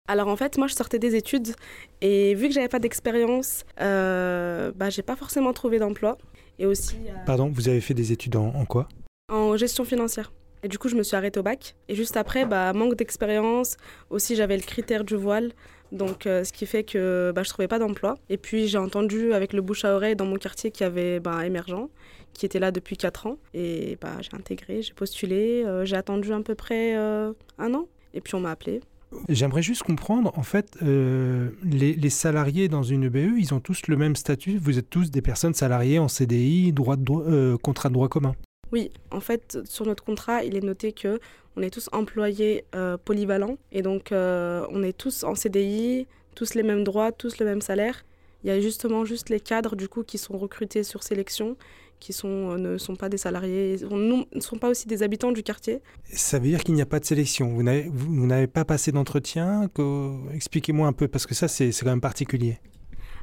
Alors 0.06 0.28
en 0.28 0.36
fait, 0.36 0.58
moi, 0.58 0.66
je 0.66 0.74
sortais 0.74 0.98
des 0.98 1.14
études 1.14 1.54
et 2.02 2.34
vu 2.34 2.48
que 2.48 2.52
j'avais 2.52 2.68
pas 2.68 2.78
d'expérience, 2.78 3.64
euh, 3.80 4.70
bah, 4.76 4.90
j'ai 4.90 5.00
pas 5.00 5.16
forcément 5.16 5.54
trouvé 5.54 5.78
d'emploi. 5.78 6.18
Et 6.58 6.66
aussi 6.66 6.96
euh, 7.08 7.12
Pardon, 7.24 7.50
vous 7.50 7.70
avez 7.70 7.80
fait 7.80 7.94
des 7.94 8.12
études 8.12 8.36
en, 8.36 8.48
en 8.48 8.66
quoi? 8.66 8.86
En 9.32 9.56
gestion 9.56 9.86
financière. 9.86 10.30
Et 10.62 10.68
du 10.68 10.78
coup, 10.78 10.88
je 10.88 10.96
me 10.96 11.02
suis 11.02 11.16
arrêtée 11.16 11.40
au 11.40 11.42
bac. 11.42 11.74
Et 11.88 11.94
juste 11.94 12.18
après, 12.18 12.44
bah, 12.44 12.72
manque 12.74 12.96
d'expérience. 12.96 13.76
Aussi, 14.10 14.36
j'avais 14.36 14.56
le 14.56 14.62
critère 14.62 15.04
du 15.04 15.14
voile. 15.14 15.52
Donc, 15.92 16.22
ce 16.24 16.52
qui 16.52 16.66
fait 16.66 16.84
que 16.84 17.32
bah, 17.34 17.42
je 17.42 17.50
trouvais 17.50 17.68
pas 17.68 17.78
d'emploi. 17.78 18.16
Et 18.28 18.36
puis, 18.36 18.68
j'ai 18.68 18.78
entendu 18.78 19.32
avec 19.32 19.52
le 19.52 19.62
bouche 19.62 19.84
à 19.84 19.94
oreille 19.94 20.16
dans 20.16 20.26
mon 20.26 20.36
quartier 20.36 20.70
qu'il 20.70 20.84
y 20.84 20.86
avait 20.86 21.20
bah, 21.20 21.46
émergent 21.46 21.88
qui 22.32 22.44
était 22.44 22.58
là 22.58 22.70
depuis 22.70 22.96
4 22.96 23.26
ans. 23.28 23.38
Et 23.54 23.96
bah, 24.00 24.16
j'ai 24.20 24.36
intégré, 24.36 24.82
j'ai 24.82 24.92
postulé, 24.92 25.64
j'ai 25.84 25.96
attendu 25.96 26.32
à 26.32 26.40
peu 26.40 26.54
près 26.54 26.94
un 26.94 27.74
an. 27.74 27.86
Et 28.14 28.20
puis 28.20 28.34
on 28.34 28.40
m'a 28.40 28.50
appelé. 28.50 28.80
J'aimerais 29.28 29.62
juste 29.62 29.82
comprendre, 29.82 30.32
en 30.36 30.42
fait, 30.42 30.76
euh, 30.82 31.50
les, 31.62 32.10
salariés 32.10 32.68
dans 32.68 32.82
une 32.82 33.04
EBE, 33.04 33.38
ils 33.38 33.54
ont 33.54 33.60
tous 33.60 33.86
le 33.86 33.96
même 33.96 34.16
statut 34.16 34.58
Vous 34.58 34.78
êtes 34.78 34.90
tous 34.90 35.10
des 35.10 35.22
personnes 35.22 35.54
salariées 35.54 35.98
en 35.98 36.08
CDI, 36.08 36.74
euh, 36.76 37.56
contrat 37.58 37.88
de 37.88 37.94
droit 37.94 38.08
commun 38.08 38.34
Oui, 38.72 38.90
en 39.10 39.20
fait, 39.20 39.58
sur 39.64 39.86
notre 39.86 40.04
contrat, 40.04 40.44
il 40.44 40.56
est 40.56 40.64
noté 40.64 40.92
que 40.92 41.20
on 41.56 41.62
est 41.62 41.70
tous 41.70 41.88
employés 41.92 42.64
euh, 42.74 42.98
polyvalents 43.02 43.56
et 43.72 43.80
donc 43.80 44.08
on 44.12 44.82
est 44.82 44.96
tous 44.96 45.24
en 45.24 45.34
CDI, 45.34 46.06
tous 46.34 46.54
les 46.54 46.62
mêmes 46.62 46.84
droits, 46.84 47.12
tous 47.12 47.38
le 47.38 47.46
même 47.46 47.60
salaire. 47.60 48.04
Il 48.44 48.48
y 48.48 48.50
a 48.50 48.60
justement 48.60 49.04
juste 49.04 49.30
les 49.30 49.40
cadres 49.40 49.74
du 49.74 49.88
coup 49.88 50.02
qui 50.02 50.18
sont 50.18 50.36
recrutés 50.36 50.82
sur 50.82 51.02
sélection 51.02 51.56
qui 52.00 52.12
sont, 52.12 52.50
euh, 52.50 52.58
ne 52.58 52.78
sont 52.78 52.96
pas 52.96 53.08
des 53.08 53.16
salariés, 53.16 53.76
ne 53.90 54.40
sont 54.40 54.58
pas 54.58 54.68
aussi 54.68 54.86
des 54.86 55.02
habitants 55.02 55.32
du 55.32 55.42
quartier. 55.42 55.80
Ça 56.12 56.38
veut 56.38 56.48
dire 56.48 56.62
qu'il 56.62 56.74
n'y 56.74 56.82
a 56.82 56.86
pas 56.86 57.00
de 57.00 57.04
sélection. 57.04 57.48
Vous 57.48 58.26
n'avez 58.26 58.46
pas 58.46 58.64
passé 58.64 58.92
d'entretien 58.92 59.68
Expliquez-moi 60.34 60.86
un 60.86 60.92
peu, 60.92 61.08
parce 61.08 61.26
que 61.26 61.34
ça, 61.34 61.48
c'est 61.48 61.70
quand 61.70 61.90
même 61.90 62.00
particulier. 62.00 62.58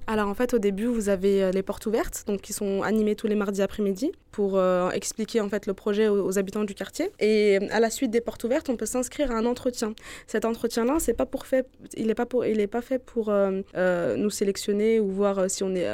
Alors 0.05 0.27
en 0.27 0.33
fait 0.33 0.53
au 0.53 0.59
début 0.59 0.85
vous 0.85 1.07
avez 1.07 1.43
euh, 1.43 1.51
les 1.51 1.63
portes 1.63 1.85
ouvertes 1.85 2.25
donc 2.27 2.41
qui 2.41 2.51
sont 2.51 2.81
animées 2.81 3.15
tous 3.15 3.27
les 3.27 3.35
mardis 3.35 3.61
après-midi 3.61 4.11
pour 4.31 4.57
euh, 4.57 4.89
expliquer 4.89 5.39
en 5.39 5.47
fait 5.47 5.65
le 5.65 5.73
projet 5.73 6.09
aux, 6.09 6.37
habitants 6.37 6.65
du 6.65 6.75
quartier 6.75 7.09
et 7.19 7.57
à 7.71 7.79
la 7.79 7.89
suite 7.89 8.11
des 8.11 8.19
portes 8.19 8.43
ouvertes 8.43 8.69
on 8.69 8.75
peut 8.75 8.85
s'inscrire 8.85 9.31
à 9.31 9.35
un 9.35 9.45
entretien. 9.45 9.93
Cet 10.27 10.43
entretien 10.43 10.83
là 10.83 10.97
c'est 10.99 11.13
pas 11.13 11.25
pour 11.25 11.45
fait 11.45 11.65
il 11.95 12.07
n'est 12.07 12.15
pas 12.15 12.25
pour 12.25 12.45
il 12.45 12.59
est 12.59 12.67
pas 12.67 12.81
fait 12.81 12.99
pour 12.99 13.31
nous 13.33 14.29
sélectionner 14.29 14.99
ou 14.99 15.09
voir 15.09 15.49
si 15.49 15.63
on 15.63 15.73
est 15.73 15.87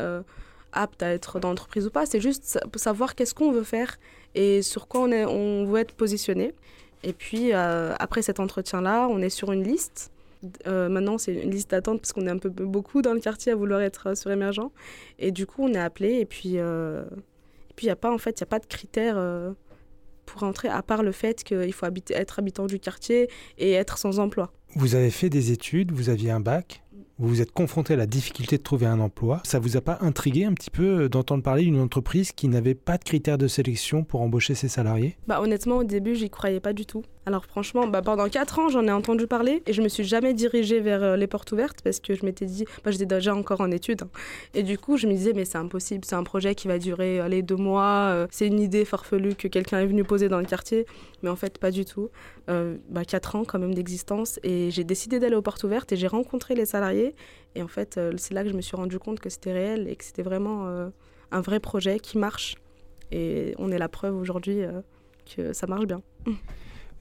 apte 0.71 1.03
à 1.03 1.13
être 1.13 1.39
dans 1.39 1.49
l'entreprise 1.49 1.87
ou 1.87 1.91
pas. 1.91 2.05
C'est 2.05 2.21
juste 2.21 2.59
savoir 2.75 3.15
qu'est-ce 3.15 3.33
qu'on 3.33 3.51
veut 3.51 3.63
faire 3.63 3.97
et 4.35 4.61
sur 4.61 4.87
quoi 4.87 5.01
on, 5.01 5.65
veut 5.65 5.79
être 5.79 5.93
positionné. 5.93 6.53
Et 7.03 7.13
puis, 7.13 7.53
euh, 7.53 7.93
après 7.99 8.21
cet 8.21 8.39
entretien-là, 8.39 9.07
on 9.09 9.21
est 9.21 9.29
sur 9.29 9.51
une 9.51 9.63
liste. 9.63 10.11
Euh, 10.67 10.89
maintenant, 10.89 11.17
c'est 11.17 11.33
une 11.33 11.51
liste 11.51 11.71
d'attente 11.71 12.01
parce 12.01 12.13
qu'on 12.13 12.25
est 12.27 12.31
un 12.31 12.37
peu 12.37 12.49
beaucoup 12.49 13.01
dans 13.01 13.13
le 13.13 13.19
quartier 13.19 13.51
à 13.51 13.55
vouloir 13.55 13.81
être 13.81 14.07
euh, 14.07 14.15
sur 14.15 14.31
émergent. 14.31 14.71
Et 15.17 15.31
du 15.31 15.45
coup, 15.45 15.63
on 15.63 15.73
est 15.73 15.79
appelé. 15.79 16.19
Et 16.19 16.25
puis, 16.25 16.55
et 16.55 17.73
puis, 17.75 17.85
il 17.85 17.87
n'y 17.87 17.91
a 17.91 17.95
pas 17.95 18.11
en 18.11 18.17
fait, 18.17 18.39
il 18.39 18.43
a 18.43 18.47
pas 18.47 18.59
de 18.59 18.65
critères 18.65 19.17
pour 20.25 20.43
entrer 20.43 20.67
à 20.67 20.81
part 20.83 21.03
le 21.03 21.11
fait 21.11 21.43
qu'il 21.43 21.73
faut 21.73 21.85
être 21.85 22.39
habitant 22.39 22.67
du 22.67 22.79
quartier 22.79 23.29
et 23.57 23.73
être 23.73 23.97
sans 23.97 24.19
emploi. 24.19 24.51
Vous 24.75 24.95
avez 24.95 25.09
fait 25.09 25.29
des 25.29 25.51
études, 25.51 25.91
vous 25.91 26.09
aviez 26.09 26.29
un 26.29 26.39
bac? 26.39 26.83
Vous 27.19 27.27
vous 27.27 27.41
êtes 27.41 27.51
confronté 27.51 27.93
à 27.93 27.97
la 27.97 28.05
difficulté 28.05 28.57
de 28.57 28.63
trouver 28.63 28.85
un 28.85 29.01
emploi. 29.01 29.41
Ça 29.43 29.59
vous 29.59 29.75
a 29.75 29.81
pas 29.81 29.97
intrigué 29.99 30.45
un 30.45 30.53
petit 30.53 30.71
peu 30.71 31.03
euh, 31.03 31.09
d'entendre 31.09 31.43
parler 31.43 31.63
d'une 31.63 31.79
entreprise 31.79 32.31
qui 32.31 32.47
n'avait 32.47 32.75
pas 32.75 32.97
de 32.97 33.03
critères 33.03 33.37
de 33.37 33.47
sélection 33.47 34.05
pour 34.05 34.21
embaucher 34.21 34.55
ses 34.55 34.69
salariés? 34.69 35.17
Bah 35.27 35.41
honnêtement 35.41 35.77
au 35.77 35.83
début 35.83 36.15
j'y 36.15 36.29
croyais 36.29 36.61
pas 36.61 36.71
du 36.71 36.85
tout. 36.85 37.03
Alors 37.25 37.45
franchement, 37.45 37.85
bah, 37.85 38.01
pendant 38.01 38.27
4 38.27 38.59
ans, 38.59 38.69
j'en 38.69 38.87
ai 38.87 38.91
entendu 38.91 39.27
parler 39.27 39.61
et 39.67 39.73
je 39.73 39.81
me 39.81 39.89
suis 39.89 40.03
jamais 40.03 40.33
dirigée 40.33 40.79
vers 40.79 41.03
euh, 41.03 41.15
les 41.17 41.27
portes 41.27 41.51
ouvertes 41.51 41.81
parce 41.83 41.99
que 41.99 42.15
je 42.15 42.25
m'étais 42.25 42.45
dit, 42.45 42.65
j'étais 42.87 43.05
déjà 43.05 43.35
encore 43.35 43.61
en 43.61 43.69
études. 43.69 44.03
Hein. 44.03 44.09
Et 44.53 44.63
du 44.63 44.77
coup, 44.77 44.97
je 44.97 45.05
me 45.05 45.13
disais, 45.13 45.33
mais 45.33 45.45
c'est 45.45 45.57
impossible, 45.57 46.05
c'est 46.05 46.15
un 46.15 46.23
projet 46.23 46.55
qui 46.55 46.67
va 46.67 46.79
durer 46.79 47.27
les 47.29 47.43
deux 47.43 47.57
mois, 47.57 48.07
euh, 48.09 48.27
c'est 48.31 48.47
une 48.47 48.59
idée 48.59 48.85
farfelue 48.85 49.35
que 49.35 49.47
quelqu'un 49.47 49.79
est 49.79 49.85
venu 49.85 50.03
poser 50.03 50.29
dans 50.29 50.39
le 50.39 50.45
quartier. 50.45 50.87
Mais 51.23 51.29
en 51.29 51.35
fait, 51.35 51.57
pas 51.57 51.71
du 51.71 51.85
tout. 51.85 52.09
Euh, 52.49 52.77
bah, 52.89 53.05
4 53.05 53.35
ans 53.35 53.43
quand 53.45 53.59
même 53.59 53.73
d'existence 53.73 54.39
et 54.43 54.71
j'ai 54.71 54.83
décidé 54.83 55.19
d'aller 55.19 55.35
aux 55.35 55.41
portes 55.41 55.63
ouvertes 55.63 55.91
et 55.91 55.97
j'ai 55.97 56.07
rencontré 56.07 56.55
les 56.55 56.65
salariés. 56.65 57.15
Et 57.55 57.61
en 57.61 57.67
fait, 57.67 57.99
c'est 58.17 58.33
là 58.33 58.43
que 58.43 58.49
je 58.49 58.55
me 58.55 58.61
suis 58.61 58.75
rendu 58.75 58.99
compte 58.99 59.19
que 59.19 59.29
c'était 59.29 59.53
réel 59.53 59.87
et 59.87 59.95
que 59.95 60.03
c'était 60.03 60.23
vraiment 60.23 60.67
un 61.31 61.41
vrai 61.41 61.59
projet 61.59 61.99
qui 61.99 62.17
marche. 62.17 62.55
Et 63.11 63.55
on 63.57 63.71
est 63.71 63.79
la 63.79 63.89
preuve 63.89 64.15
aujourd'hui 64.15 64.61
que 65.35 65.53
ça 65.53 65.67
marche 65.67 65.85
bien. 65.85 66.01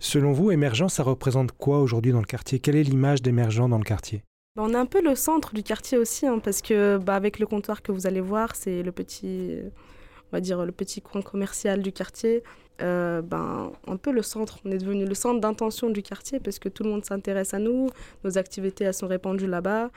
Selon 0.01 0.33
vous, 0.33 0.51
émergent, 0.51 0.89
ça 0.89 1.03
représente 1.03 1.53
quoi 1.53 1.81
aujourd'hui 1.81 2.13
dans 2.13 2.21
le 2.21 2.27
quartier? 2.27 2.61
Quelle 2.61 2.77
est 2.77 2.85
l'image 2.85 3.21
d'émergent 3.21 3.69
dans 3.69 3.79
le 3.79 3.85
quartier? 3.85 4.23
Bah, 4.55 4.63
on 4.65 4.71
est 4.71 4.77
un 4.77 4.87
peu 4.87 5.03
le 5.03 5.15
centre 5.15 5.55
du 5.55 5.63
quartier 5.63 5.99
aussi, 5.99 6.27
hein, 6.27 6.39
parce 6.39 6.63
que 6.63 6.99
bah, 6.99 7.15
avec 7.15 7.39
le 7.39 7.47
comptoir 7.47 7.83
que 7.83 7.93
vous 7.93 8.07
allez 8.07 8.21
voir, 8.21 8.55
c'est 8.55 8.83
le 8.83 8.93
petit, 8.93 9.59
on 10.31 10.37
va 10.37 10.41
dire 10.41 10.65
le 10.65 10.73
petit 10.73 11.01
coin 11.01 11.23
commercial 11.23 11.83
du 11.83 11.93
quartier. 11.93 12.43
Euh, 12.81 13.23
ben, 13.23 13.73
un 13.89 13.97
peu 13.97 14.13
le 14.13 14.23
centre, 14.23 14.59
on 14.65 14.71
est 14.71 14.79
devenu 14.79 15.05
le 15.05 15.15
centre 15.15 15.41
d'intention 15.41 15.91
du 15.91 16.03
quartier 16.03 16.39
parce 16.39 16.61
que 16.61 16.69
tout 16.69 16.85
le 16.85 16.91
monde 16.91 17.05
s'intéresse 17.05 17.53
à 17.53 17.59
nous, 17.59 17.91
nos 18.23 18.39
activités 18.39 18.85
elles 18.85 18.95
sont 18.95 19.09
répandues 19.09 19.49
là-bas, 19.49 19.91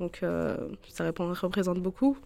donc 0.00 0.20
euh, 0.22 0.56
ça 0.88 1.04
représente 1.04 1.78
beaucoup. 1.80 2.16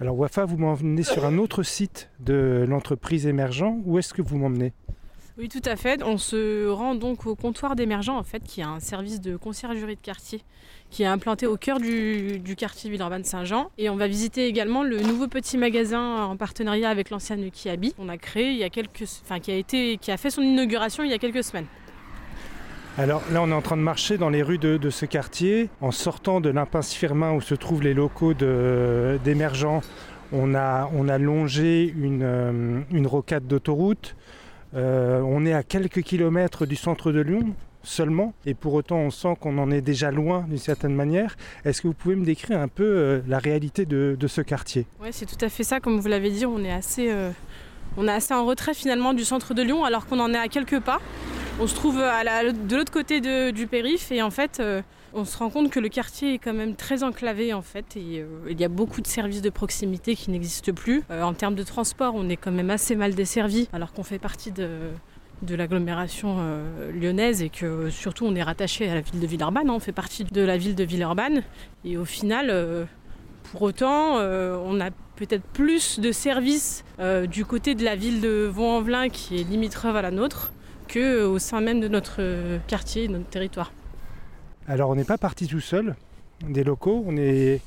Alors 0.00 0.16
Wafa, 0.16 0.44
vous 0.44 0.56
m'emmenez 0.56 1.02
sur 1.02 1.24
un 1.24 1.38
autre 1.38 1.64
site 1.64 2.08
de 2.20 2.64
l'entreprise 2.68 3.26
émergent. 3.26 3.74
Où 3.84 3.98
est-ce 3.98 4.14
que 4.14 4.22
vous 4.22 4.38
m'emmenez? 4.38 4.72
Oui, 5.38 5.48
tout 5.48 5.62
à 5.64 5.74
fait. 5.74 6.02
On 6.04 6.18
se 6.18 6.68
rend 6.68 6.94
donc 6.94 7.26
au 7.26 7.34
comptoir 7.34 7.74
d'émergent, 7.74 8.16
en 8.16 8.22
fait, 8.22 8.42
qui 8.44 8.60
est 8.60 8.64
un 8.64 8.78
service 8.78 9.20
de 9.20 9.36
conciergerie 9.36 9.96
de 9.96 10.00
quartier 10.00 10.42
qui 10.90 11.02
est 11.02 11.06
implanté 11.06 11.46
au 11.46 11.56
cœur 11.56 11.80
du, 11.80 12.42
quartier 12.56 12.90
Villeurbanne 12.90 13.24
Saint-Jean. 13.24 13.70
Et 13.76 13.90
on 13.90 13.96
va 13.96 14.06
visiter 14.06 14.46
également 14.46 14.82
le 14.82 15.00
nouveau 15.00 15.28
petit 15.28 15.58
magasin 15.58 16.24
en 16.24 16.36
partenariat 16.36 16.88
avec 16.88 17.10
l'ancienne 17.10 17.50
Kiabi 17.50 17.92
qu'on 17.92 18.08
a 18.08 18.16
créé 18.16 18.52
il 18.52 18.56
y 18.56 18.64
a 18.64 18.70
quelques, 18.70 19.04
qui 19.42 19.50
a 19.50 19.56
été, 19.56 19.98
qui 19.98 20.10
a 20.10 20.16
fait 20.16 20.30
son 20.30 20.42
inauguration 20.42 21.02
il 21.02 21.10
y 21.10 21.14
a 21.14 21.18
quelques 21.18 21.44
semaines. 21.44 21.66
Alors 22.98 23.22
là, 23.30 23.40
on 23.42 23.48
est 23.48 23.54
en 23.54 23.62
train 23.62 23.76
de 23.76 23.82
marcher 23.82 24.18
dans 24.18 24.28
les 24.28 24.42
rues 24.42 24.58
de, 24.58 24.90
ce 24.90 25.06
quartier. 25.06 25.70
En 25.80 25.92
sortant 25.92 26.40
de 26.40 26.48
l'impasse 26.48 26.92
Firmin 26.92 27.32
où 27.32 27.40
se 27.40 27.54
trouvent 27.54 27.82
les 27.82 27.94
locaux 27.94 28.34
d'émergents, 28.34 29.82
on 30.32 30.52
a, 30.56 30.90
on 30.92 31.08
a 31.08 31.16
longé 31.16 31.94
une, 31.96 32.24
euh, 32.24 32.82
rocade 33.04 33.46
d'autoroute. 33.46 34.16
Euh, 34.74 35.20
on 35.24 35.46
est 35.46 35.52
à 35.52 35.62
quelques 35.62 36.02
kilomètres 36.02 36.66
du 36.66 36.74
centre 36.74 37.12
de 37.12 37.20
Lyon 37.20 37.54
seulement, 37.84 38.34
et 38.44 38.54
pour 38.54 38.74
autant 38.74 38.96
on 38.96 39.10
sent 39.10 39.36
qu'on 39.40 39.56
en 39.58 39.70
est 39.70 39.80
déjà 39.80 40.10
loin 40.10 40.44
d'une 40.48 40.58
certaine 40.58 40.92
manière. 40.92 41.36
Est-ce 41.64 41.80
que 41.80 41.86
vous 41.86 41.94
pouvez 41.94 42.16
me 42.16 42.24
décrire 42.24 42.60
un 42.60 42.66
peu 42.66 42.82
euh, 42.82 43.20
la 43.28 43.38
réalité 43.38 43.86
de, 43.86 44.16
ce 44.26 44.40
quartier? 44.40 44.86
Oui, 45.00 45.10
c'est 45.12 45.24
tout 45.24 45.42
à 45.42 45.48
fait 45.48 45.62
ça. 45.62 45.78
Comme 45.78 46.00
vous 46.00 46.08
l'avez 46.08 46.30
dit, 46.30 46.44
on 46.46 46.64
est 46.64 46.72
assez, 46.72 47.14
on 47.96 48.08
est 48.08 48.12
assez 48.12 48.34
en 48.34 48.44
retrait 48.44 48.74
finalement 48.74 49.14
du 49.14 49.24
centre 49.24 49.54
de 49.54 49.62
Lyon, 49.62 49.84
alors 49.84 50.06
qu'on 50.06 50.18
en 50.18 50.34
est 50.34 50.38
à 50.38 50.48
quelques 50.48 50.80
pas 50.80 50.98
on 51.60 51.66
se 51.66 51.74
trouve 51.74 51.96
de 51.96 52.76
l'autre 52.76 52.92
côté 52.92 53.20
du 53.52 53.66
périph 53.66 54.12
et 54.12 54.22
en 54.22 54.30
fait 54.30 54.60
euh, 54.60 54.80
on 55.12 55.24
se 55.24 55.36
rend 55.38 55.50
compte 55.50 55.70
que 55.70 55.80
le 55.80 55.88
quartier 55.88 56.34
est 56.34 56.38
quand 56.38 56.52
même 56.52 56.76
très 56.76 57.02
enclavé 57.02 57.52
en 57.52 57.62
fait 57.62 57.96
et 57.96 58.20
euh, 58.20 58.26
il 58.48 58.60
y 58.60 58.64
a 58.64 58.68
beaucoup 58.68 59.00
de 59.00 59.06
services 59.06 59.42
de 59.42 59.50
proximité 59.50 60.14
qui 60.14 60.30
n'existent 60.30 60.72
plus. 60.72 61.02
Euh, 61.10 61.22
en 61.22 61.34
termes 61.34 61.56
de 61.56 61.62
transport 61.64 62.14
on 62.14 62.28
est 62.28 62.36
quand 62.36 62.52
même 62.52 62.70
assez 62.70 62.94
mal 62.94 63.14
desservi 63.14 63.68
alors 63.72 63.92
qu'on 63.92 64.04
fait 64.04 64.20
partie 64.20 64.52
de, 64.52 64.68
l'agglomération 65.48 66.38
lyonnaise 66.94 67.42
et 67.42 67.48
que 67.48 67.90
surtout 67.90 68.24
on 68.24 68.34
est 68.34 68.42
rattaché 68.42 68.88
à 68.88 68.94
la 68.94 69.00
ville 69.00 69.20
de 69.20 69.26
Villeurbanne, 69.26 69.70
hein. 69.70 69.74
on 69.74 69.80
fait 69.80 69.92
partie 69.92 70.24
de 70.24 70.42
la 70.42 70.56
ville 70.56 70.74
de 70.74 70.84
Villeurbanne 70.84 71.42
et 71.84 71.96
au 71.96 72.04
final 72.04 72.86
pour 73.50 73.62
autant 73.62 74.16
on 74.16 74.80
a 74.80 74.90
peut-être 75.16 75.44
plus 75.52 76.00
de 76.00 76.12
services 76.12 76.84
du 77.30 77.44
côté 77.44 77.74
de 77.74 77.84
la 77.84 77.96
ville 77.96 78.20
de 78.20 78.50
Vaux-en-Velin 78.52 79.08
qui 79.08 79.40
est 79.40 79.44
limitrophe 79.44 79.96
à 79.96 80.02
la 80.02 80.10
nôtre 80.10 80.52
que 80.88 81.24
au 81.24 81.38
sein 81.38 81.60
même 81.60 81.80
de 81.80 81.88
notre 81.88 82.16
euh, 82.18 82.58
quartier, 82.66 83.06
de 83.06 83.12
notre 83.12 83.28
territoire. 83.28 83.72
Alors 84.66 84.90
on 84.90 84.96
n'est 84.96 85.04
pas 85.04 85.18
parti 85.18 85.46
tout 85.46 85.60
seul 85.60 85.94
des 86.46 86.64
locaux, 86.64 87.04
on 87.06 87.16
est 87.16 87.60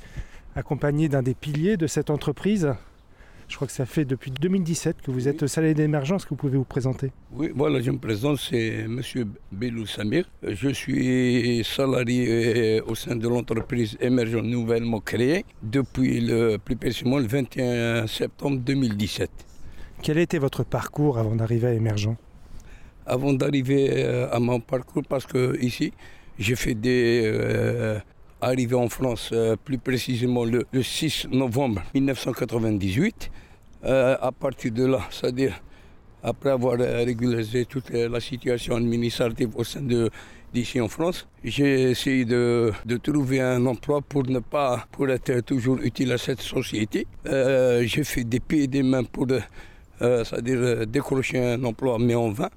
accompagné 0.55 1.09
d'un 1.09 1.21
des 1.21 1.33
piliers 1.33 1.77
de 1.77 1.87
cette 1.87 2.09
entreprise. 2.09 2.73
Je 3.47 3.57
crois 3.57 3.67
que 3.67 3.73
ça 3.73 3.85
fait 3.85 4.05
depuis 4.05 4.31
2017 4.31 5.01
que 5.01 5.11
vous 5.11 5.27
êtes 5.27 5.45
salarié 5.45 5.73
d'émergence, 5.73 6.23
que 6.23 6.29
vous 6.29 6.37
pouvez 6.37 6.57
vous 6.57 6.63
présenter. 6.63 7.11
Oui, 7.33 7.51
voilà, 7.53 7.81
je 7.81 7.91
me 7.91 7.97
présente, 7.97 8.37
c'est 8.37 8.85
M. 8.85 9.01
Belou 9.51 9.85
Samir. 9.85 10.23
Je 10.41 10.69
suis 10.69 11.61
salarié 11.65 12.79
euh, 12.79 12.81
au 12.87 12.95
sein 12.95 13.17
de 13.17 13.27
l'entreprise 13.27 13.97
émergente 13.99 14.45
nouvellement 14.45 15.01
créée 15.01 15.43
depuis 15.63 16.21
le 16.21 16.57
plus 16.63 16.77
précisément 16.77 17.17
le 17.17 17.27
21 17.27 18.07
septembre 18.07 18.57
2017. 18.59 19.29
Quel 20.01 20.17
était 20.17 20.39
votre 20.39 20.63
parcours 20.63 21.19
avant 21.19 21.35
d'arriver 21.35 21.67
à 21.67 21.73
Émergent? 21.73 22.15
Avant 23.05 23.33
d'arriver 23.33 23.89
euh, 23.91 24.27
à 24.31 24.39
mon 24.39 24.59
parcours 24.59 25.03
parce 25.07 25.25
que 25.25 25.57
ici 25.61 25.91
j'ai 26.39 26.55
fait 26.55 26.73
des 26.73 27.21
euh, 27.25 27.99
arrivées 28.39 28.75
en 28.75 28.89
France 28.89 29.29
euh, 29.33 29.55
plus 29.55 29.77
précisément 29.77 30.45
le, 30.45 30.65
6 30.81 31.27
novembre 31.31 31.81
1998. 31.93 33.31
à 33.83 34.31
partir 34.31 34.71
de 34.71 34.85
là, 34.85 35.01
c'est-à-dire 35.09 35.59
après 36.23 36.51
avoir 36.51 36.77
régularisé 36.77 37.65
toute 37.65 37.89
la 37.89 38.19
situation 38.19 38.75
administrative 38.75 39.49
au 39.55 39.63
sein 39.63 39.81
de 39.81 40.11
d'ici 40.53 40.81
en 40.81 40.87
France. 40.87 41.27
J'ai 41.43 41.91
essayé 41.91 42.25
de, 42.25 42.71
de, 42.85 42.97
trouver 42.97 43.41
un 43.41 43.65
emploi 43.65 44.01
pour 44.01 44.25
ne 44.27 44.39
pas 44.39 44.85
pour 44.91 45.09
être 45.09 45.39
toujours 45.41 45.77
utile 45.81 46.11
à 46.11 46.17
cette 46.17 46.41
société. 46.41 47.07
Euh, 47.25 47.83
j'ai 47.85 48.03
fait 48.03 48.23
des 48.23 48.39
pieds 48.39 48.63
et 48.63 48.67
des 48.67 48.83
mains 48.83 49.03
pour 49.03 49.27
euh, 49.29 50.23
c'est-à-dire 50.23 50.87
décrocher 50.87 51.39
un 51.53 51.63
emploi, 51.63 51.97
mais 51.99 52.15
en 52.15 52.31
vain. 52.31 52.49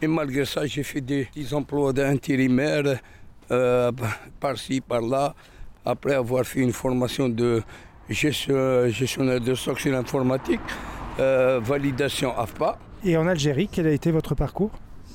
Et 0.00 0.06
malgré 0.06 0.44
ça, 0.44 0.64
j'ai 0.64 0.84
fait 0.84 1.00
des 1.00 1.24
petits 1.24 1.52
emplois 1.52 1.92
d'intérimaire 1.92 3.00
euh, 3.50 3.90
par-ci, 4.38 4.80
par-là, 4.80 5.34
après 5.84 6.14
avoir 6.14 6.44
fait 6.44 6.60
une 6.60 6.72
formation 6.72 7.28
de 7.28 7.62
gestionnaire 8.08 9.40
de 9.40 9.54
stock 9.54 9.80
sur 9.80 9.90
l'informatique, 9.90 10.60
euh, 11.18 11.58
validation 11.60 12.36
AFPA. 12.38 12.78
Et 13.04 13.16
en 13.16 13.26
Algérie, 13.26 13.68
quel 13.70 13.88
a 13.88 13.90
été 13.90 14.12
votre 14.12 14.36
parcours? 14.36 14.70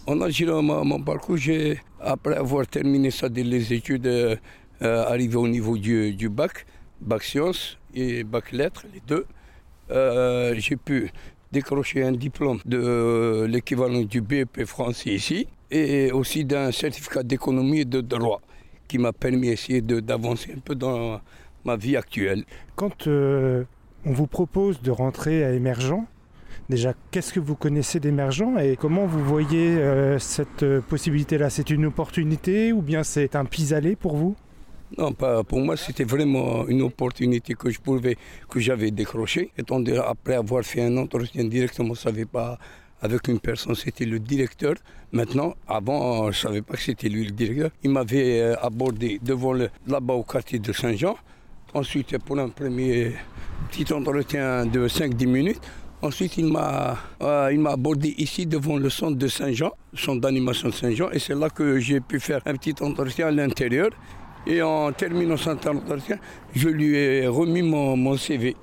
En 0.05 0.19
Algérie, 0.19 0.51
mon, 0.61 1.01
parcours, 1.01 1.37
j'ai, 1.37 1.79
après 2.01 2.35
avoir 2.35 2.67
terminé 2.67 3.09
ça, 3.09 3.29
les 3.29 3.73
études, 3.73 4.07
euh, 4.07 4.35
arrivé 4.81 5.37
au 5.37 5.47
niveau 5.47 5.77
du, 5.77 6.13
du, 6.13 6.27
bac, 6.27 6.65
bac 6.99 7.23
sciences 7.23 7.77
et 7.93 8.25
bac 8.25 8.51
lettres, 8.51 8.83
les 8.93 9.01
deux, 9.07 9.25
j'ai 10.59 10.75
pu 10.75 11.09
décrocher 11.53 12.03
un 12.03 12.15
diplôme 12.25 12.59
de 12.65 13.45
l'équivalent 13.53 14.01
du 14.01 14.21
BEP 14.21 14.65
français 14.65 15.11
ici 15.11 15.47
et 15.69 16.11
aussi 16.11 16.43
d'un 16.45 16.71
certificat 16.71 17.23
d'économie 17.23 17.81
et 17.81 17.85
de 17.85 18.01
droit 18.01 18.41
qui 18.87 18.97
m'a 18.97 19.13
permis 19.13 19.49
d'essayer 19.49 19.81
d'avancer 19.81 20.53
un 20.57 20.59
peu 20.59 20.75
dans 20.75 21.21
ma 21.63 21.75
vie 21.75 21.95
actuelle. 21.95 22.43
Quand 22.75 23.07
euh, 23.07 23.63
on 24.05 24.11
vous 24.11 24.27
propose 24.27 24.81
de 24.81 24.91
rentrer 24.91 25.43
à 25.43 25.51
Émergent, 25.51 26.05
déjà, 26.69 26.93
qu'est-ce 27.11 27.31
que 27.33 27.39
vous 27.39 27.55
connaissez 27.55 27.99
d'Émergent 27.99 28.57
et 28.59 28.75
comment 28.75 29.05
vous 29.05 29.23
voyez 29.23 29.77
euh, 29.77 30.19
cette 30.19 30.63
euh, 30.63 30.81
possibilité-là? 30.81 31.49
C'est 31.49 31.69
une 31.69 31.85
opportunité 31.85 32.73
ou 32.73 32.81
bien 32.81 33.03
c'est 33.03 33.35
un 33.35 33.45
pis-aller 33.45 33.95
pour 33.95 34.15
vous? 34.17 34.35
Non, 34.97 35.11
pas 35.11 35.43
pour 35.43 35.59
moi, 35.59 35.75
c'était 35.75 36.03
vraiment 36.03 36.67
une 36.67 36.83
opportunité 36.83 37.55
que 37.55 37.69
je 37.71 37.79
pouvais, 37.79 38.17
que 38.49 38.59
j'avais 38.59 38.91
décrochée. 38.91 39.51
Étant 39.57 39.79
donné, 39.79 39.97
après 39.97 40.35
avoir 40.35 40.63
fait 40.63 40.83
un 40.83 40.97
entretien 40.97 41.43
directement, 41.45 41.89
on 41.89 41.91
ne 41.91 41.97
savait 41.97 42.25
pas 42.25 42.59
avec 43.01 43.27
une 43.27 43.39
personne, 43.39 43.75
c'était 43.75 44.05
le 44.05 44.19
directeur. 44.19 44.75
Maintenant, 45.11 45.55
avant, 45.67 46.31
je 46.31 46.37
ne 46.37 46.41
savais 46.41 46.61
pas 46.61 46.75
que 46.75 46.81
c'était 46.81 47.09
lui 47.09 47.25
le 47.25 47.31
directeur. 47.31 47.71
Il 47.83 47.91
m'avait 47.91 48.39
euh, 48.39 48.55
abordé 48.61 49.19
devant 49.21 49.53
là-bas 49.53 50.13
au 50.13 50.23
quartier 50.23 50.59
de 50.59 50.71
Saint-Jean. 50.71 51.15
Ensuite, 51.73 52.17
pour 52.19 52.37
un 52.39 52.49
premier 52.49 53.13
petit 53.71 53.91
entretien 53.91 54.65
de 54.65 54.87
5-10 54.87 55.27
minutes, 55.27 55.61
Ensuite, 56.03 56.35
il 56.35 56.47
m'a, 56.47 56.97
euh, 57.21 57.49
il 57.53 57.61
m'a 57.61 57.71
abordé 57.71 58.13
ici 58.17 58.45
devant 58.45 58.75
le 58.75 58.89
centre 58.89 59.17
de 59.17 59.27
Saint-Jean, 59.29 59.71
le 59.93 59.97
centre 59.97 60.19
d'animation 60.19 60.67
de 60.67 60.73
Saint-Jean, 60.73 61.09
et 61.11 61.17
c'est 61.17 61.33
là 61.33 61.49
que 61.49 61.79
j'ai 61.79 62.01
pu 62.01 62.19
faire 62.19 62.41
un 62.45 62.55
petit 62.55 62.75
entretien 62.81 63.27
à 63.27 63.31
l'intérieur. 63.31 63.89
Et 64.45 64.61
en 64.61 64.91
terminant 64.91 65.37
cet 65.37 65.65
entretien, 65.67 66.17
je 66.53 66.67
lui 66.69 66.95
ai 66.95 67.27
remis 67.27 67.61
mon, 67.61 67.95
mon 67.95 68.17
CV. 68.17 68.55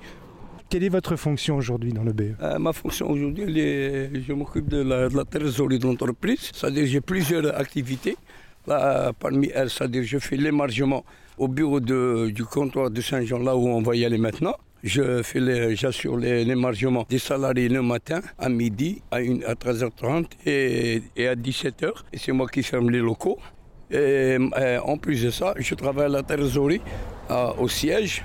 Quelle 0.71 0.85
est 0.85 0.89
votre 0.89 1.17
fonction 1.17 1.57
aujourd'hui 1.57 1.91
dans 1.91 2.03
le 2.03 2.13
BE 2.13 2.35
euh, 2.41 2.57
Ma 2.57 2.71
fonction 2.71 3.09
aujourd'hui, 3.09 3.43
je 3.45 4.31
m'occupe 4.31 4.69
de 4.69 4.81
la, 4.81 5.25
trésorerie 5.25 5.79
de 5.79 5.85
l'entreprise. 5.85 6.49
C'est-à-dire 6.53 6.85
j'ai 6.85 7.01
plusieurs 7.01 7.59
activités. 7.59 8.15
Là, 8.67 9.11
parmi 9.19 9.49
elles, 9.53 9.69
c'est-à-dire 9.69 10.03
je 10.03 10.17
fais 10.19 10.37
l'émargement 10.37 11.03
au 11.37 11.49
bureau 11.49 11.81
de, 11.81 12.29
du 12.29 12.45
comptoir 12.45 12.89
de 12.89 13.01
Saint-Jean, 13.01 13.39
là 13.39 13.53
où 13.57 13.67
on 13.67 13.81
va 13.81 13.97
y 13.97 14.05
aller 14.05 14.17
maintenant. 14.17 14.55
Je 14.81 15.21
fais 15.23 15.75
j'assure 15.75 16.15
l'émargement 16.15 17.05
des 17.09 17.19
salariés 17.19 17.67
le 17.67 17.81
matin, 17.81 18.21
à 18.39 18.47
midi, 18.47 19.01
à, 19.11 19.19
une, 19.19 19.43
à 19.43 19.55
13h30 19.55 20.25
et, 20.45 21.03
et 21.17 21.27
à 21.27 21.35
17h. 21.35 21.91
Et 22.13 22.17
c'est 22.17 22.31
moi 22.31 22.47
qui 22.47 22.63
ferme 22.63 22.89
les 22.91 22.99
locaux. 22.99 23.37
Et, 23.91 24.37
euh, 24.57 24.79
en 24.83 24.97
plus 24.97 25.23
de 25.23 25.29
ça, 25.29 25.53
je 25.57 25.75
travaille 25.75 26.05
à 26.05 26.09
la 26.09 26.23
trésorerie, 26.23 26.81
au 27.57 27.67
siège, 27.67 28.23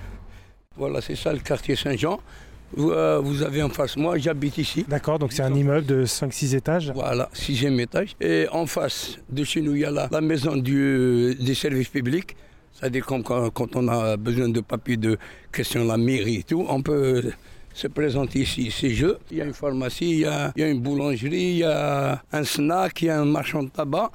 voilà, 0.76 1.00
c'est 1.00 1.16
ça 1.16 1.32
le 1.32 1.38
quartier 1.38 1.74
Saint-Jean. 1.74 2.20
Vous, 2.74 2.90
euh, 2.90 3.42
avez 3.46 3.62
en 3.62 3.70
face 3.70 3.96
moi, 3.96 4.18
j'habite 4.18 4.58
ici. 4.58 4.84
D'accord, 4.86 5.18
donc 5.18 5.32
c'est 5.32 5.42
un 5.42 5.54
immeuble 5.54 5.86
de 5.86 6.04
5-6 6.04 6.54
étages 6.54 6.92
Voilà, 6.94 7.30
sixième 7.32 7.80
étage. 7.80 8.14
Et 8.20 8.46
en 8.52 8.66
face 8.66 9.18
de 9.30 9.42
chez 9.44 9.62
nous, 9.62 9.74
il 9.74 9.80
y 9.80 9.84
a 9.86 9.90
la, 9.90 10.20
maison 10.20 10.56
du, 10.56 11.34
des 11.40 11.54
services 11.54 11.88
publics. 11.88 12.36
C'est-à-dire 12.74 13.06
quand, 13.06 13.22
quand, 13.22 13.76
on 13.76 13.88
a 13.88 14.18
besoin 14.18 14.50
de 14.50 14.60
papiers 14.60 14.98
de 14.98 15.16
question 15.50 15.84
de 15.84 15.88
la 15.88 15.96
mairie 15.96 16.36
et 16.36 16.42
tout, 16.42 16.66
on 16.68 16.82
peut 16.82 17.32
se 17.72 17.86
présenter 17.86 18.40
ici, 18.40 18.70
ces 18.70 18.90
jeux. 18.90 19.18
Il 19.30 19.38
y 19.38 19.40
a 19.40 19.44
une 19.44 19.54
pharmacie, 19.54 20.10
il 20.10 20.18
y 20.20 20.24
a, 20.26 20.52
il 20.56 20.60
y 20.60 20.64
a 20.64 20.68
une 20.68 20.80
boulangerie, 20.80 21.50
il 21.52 21.58
y 21.58 21.64
a 21.64 22.22
un 22.32 22.44
snack, 22.44 23.00
il 23.00 23.06
y 23.06 23.10
a 23.10 23.18
un 23.18 23.24
marchand 23.24 23.62
de 23.62 23.70
tabac. 23.70 24.10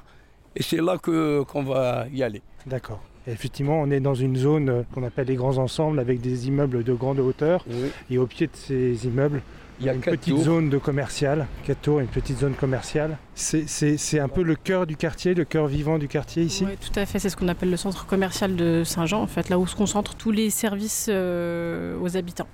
Et 0.56 0.62
c'est 0.62 0.80
là 0.80 0.98
qu'on 0.98 1.62
va 1.62 2.06
y 2.12 2.22
aller. 2.22 2.42
D'accord 2.66 3.02
effectivement, 3.26 3.80
on 3.80 3.90
est 3.90 4.00
dans 4.00 4.14
une 4.14 4.36
zone 4.36 4.68
euh, 4.68 4.82
qu'on 4.92 5.04
appelle 5.04 5.28
les 5.28 5.36
grands 5.36 5.58
ensembles 5.58 5.98
avec 6.00 6.20
des 6.20 6.48
immeubles 6.48 6.84
de 6.84 6.92
grande 6.92 7.20
hauteur. 7.20 7.64
Et 8.10 8.18
au 8.18 8.26
pied 8.26 8.46
de 8.46 8.56
ces 8.56 9.06
immeubles, 9.06 9.42
il 9.80 9.86
y 9.86 9.88
a 9.88 9.94
une 9.94 10.00
petite 10.00 10.36
zone 10.36 10.70
de 10.70 10.78
commercial, 10.78 11.46
quatre 11.64 11.80
tours, 11.80 12.00
une 12.00 12.06
petite 12.06 12.38
zone 12.38 12.54
commerciale. 12.54 13.18
C'est 13.34 14.20
un 14.20 14.28
peu 14.28 14.42
le 14.42 14.54
cœur 14.54 14.86
du 14.86 14.96
quartier, 14.96 15.34
le 15.34 15.44
cœur 15.44 15.66
vivant 15.66 15.98
du 15.98 16.08
quartier 16.08 16.44
ici? 16.44 16.64
Oui, 16.66 16.76
tout 16.76 16.98
à 16.98 17.06
fait. 17.06 17.18
C'est 17.18 17.30
ce 17.30 17.36
qu'on 17.36 17.48
appelle 17.48 17.70
le 17.70 17.76
centre 17.76 18.06
commercial 18.06 18.54
de 18.54 18.82
Saint-Jean, 18.84 19.22
en 19.22 19.26
fait, 19.26 19.48
là 19.48 19.58
où 19.58 19.66
se 19.66 19.74
concentrent 19.74 20.14
tous 20.14 20.30
les 20.30 20.50
services 20.50 21.06
euh, 21.08 21.98
aux 22.00 22.16
habitants. 22.16 22.48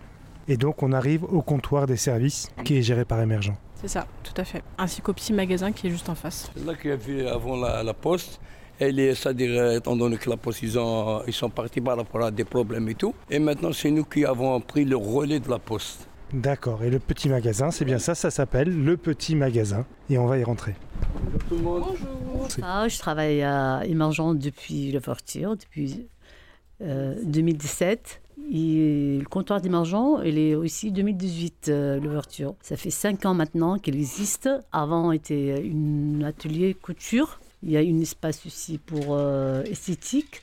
Et 0.51 0.57
donc 0.57 0.83
on 0.83 0.93
arrive 0.93 1.25
au 1.25 1.43
comptoir 1.43 1.87
des 1.87 1.99
services 1.99 2.51
qui 2.65 2.79
est 2.79 2.83
géré 2.83 3.05
par 3.05 3.21
Émergent. 3.21 3.55
C'est 3.81 3.89
ça, 3.89 4.07
tout 4.25 4.35
à 4.37 4.45
fait. 4.45 4.63
Ainsi 4.77 5.01
qu'au 5.01 5.13
petit 5.13 5.33
magasin 5.33 5.73
qui 5.73 5.87
est 5.87 5.91
juste 5.91 6.09
en 6.09 6.15
face. 6.15 6.51
C'est 6.57 6.67
là 6.67 6.75
qu'il 6.75 6.91
y 6.91 6.93
avait 6.93 7.29
avant 7.29 7.57
la 7.57 7.95
poste 7.95 8.41
c'est-à-dire, 8.79 9.73
étant 9.73 9.97
donné 9.97 10.17
que 10.17 10.31
la 10.31 10.37
poste, 10.37 10.63
ils, 10.63 10.73
sont 10.73 11.51
partis 11.55 11.81
par 11.81 11.97
rapport 11.97 12.25
à 12.25 12.31
des 12.31 12.45
problèmes 12.45 12.89
et 12.89 12.95
tout. 12.95 13.15
Et 13.31 13.39
maintenant, 13.39 13.73
c'est 13.73 13.91
nous 13.91 14.05
qui 14.05 14.25
avons 14.25 14.61
pris 14.61 14.85
le 14.85 14.97
relais 14.97 15.41
de 15.41 15.51
la 15.51 15.59
poste. 15.59 16.09
D'accord. 16.33 16.83
Et 16.85 16.91
le 16.91 16.99
petit 16.99 17.29
magasin, 17.29 17.71
c'est 17.71 17.85
bien 17.85 17.99
ça, 17.99 18.15
ça 18.15 18.31
s'appelle 18.31 18.85
le 18.85 18.97
petit 18.97 19.35
magasin. 19.35 19.87
Et 20.11 20.19
on 20.19 20.27
va 20.27 20.39
y 20.39 20.45
rentrer. 20.45 20.75
Bonjour 21.25 21.41
tout 21.49 21.57
le 21.57 21.63
monde. 21.63 21.85
Bonjour. 22.35 22.65
Ah, 22.65 22.87
je 22.87 22.99
travaille 22.99 23.43
à 23.43 23.83
Emergent 23.85 24.35
depuis 24.35 24.93
l'ouverture, 24.93 25.57
depuis 25.57 26.09
2017. 26.81 28.21
Le 28.51 29.25
comptoir 29.25 29.61
d'Emergent, 29.61 30.23
il 30.25 30.39
est 30.39 30.55
aussi 30.55 30.91
2018, 30.91 31.69
euh, 31.69 32.01
l'ouverture. 32.01 32.55
Ça 32.63 32.77
fait 32.77 32.91
cinq 32.91 33.27
ans 33.27 33.35
maintenant 33.35 33.79
qu'il 33.79 33.97
existe. 33.97 34.49
Avant, 34.73 35.13
était 35.13 35.63
un 35.63 36.23
atelier 36.23 36.75
couture. 36.75 37.41
Il 37.63 37.73
y 37.73 37.77
a 37.77 37.81
un 37.81 38.01
espace 38.01 38.47
aussi 38.47 38.79
pour 38.79 39.09
euh, 39.11 39.63
esthétique. 39.65 40.43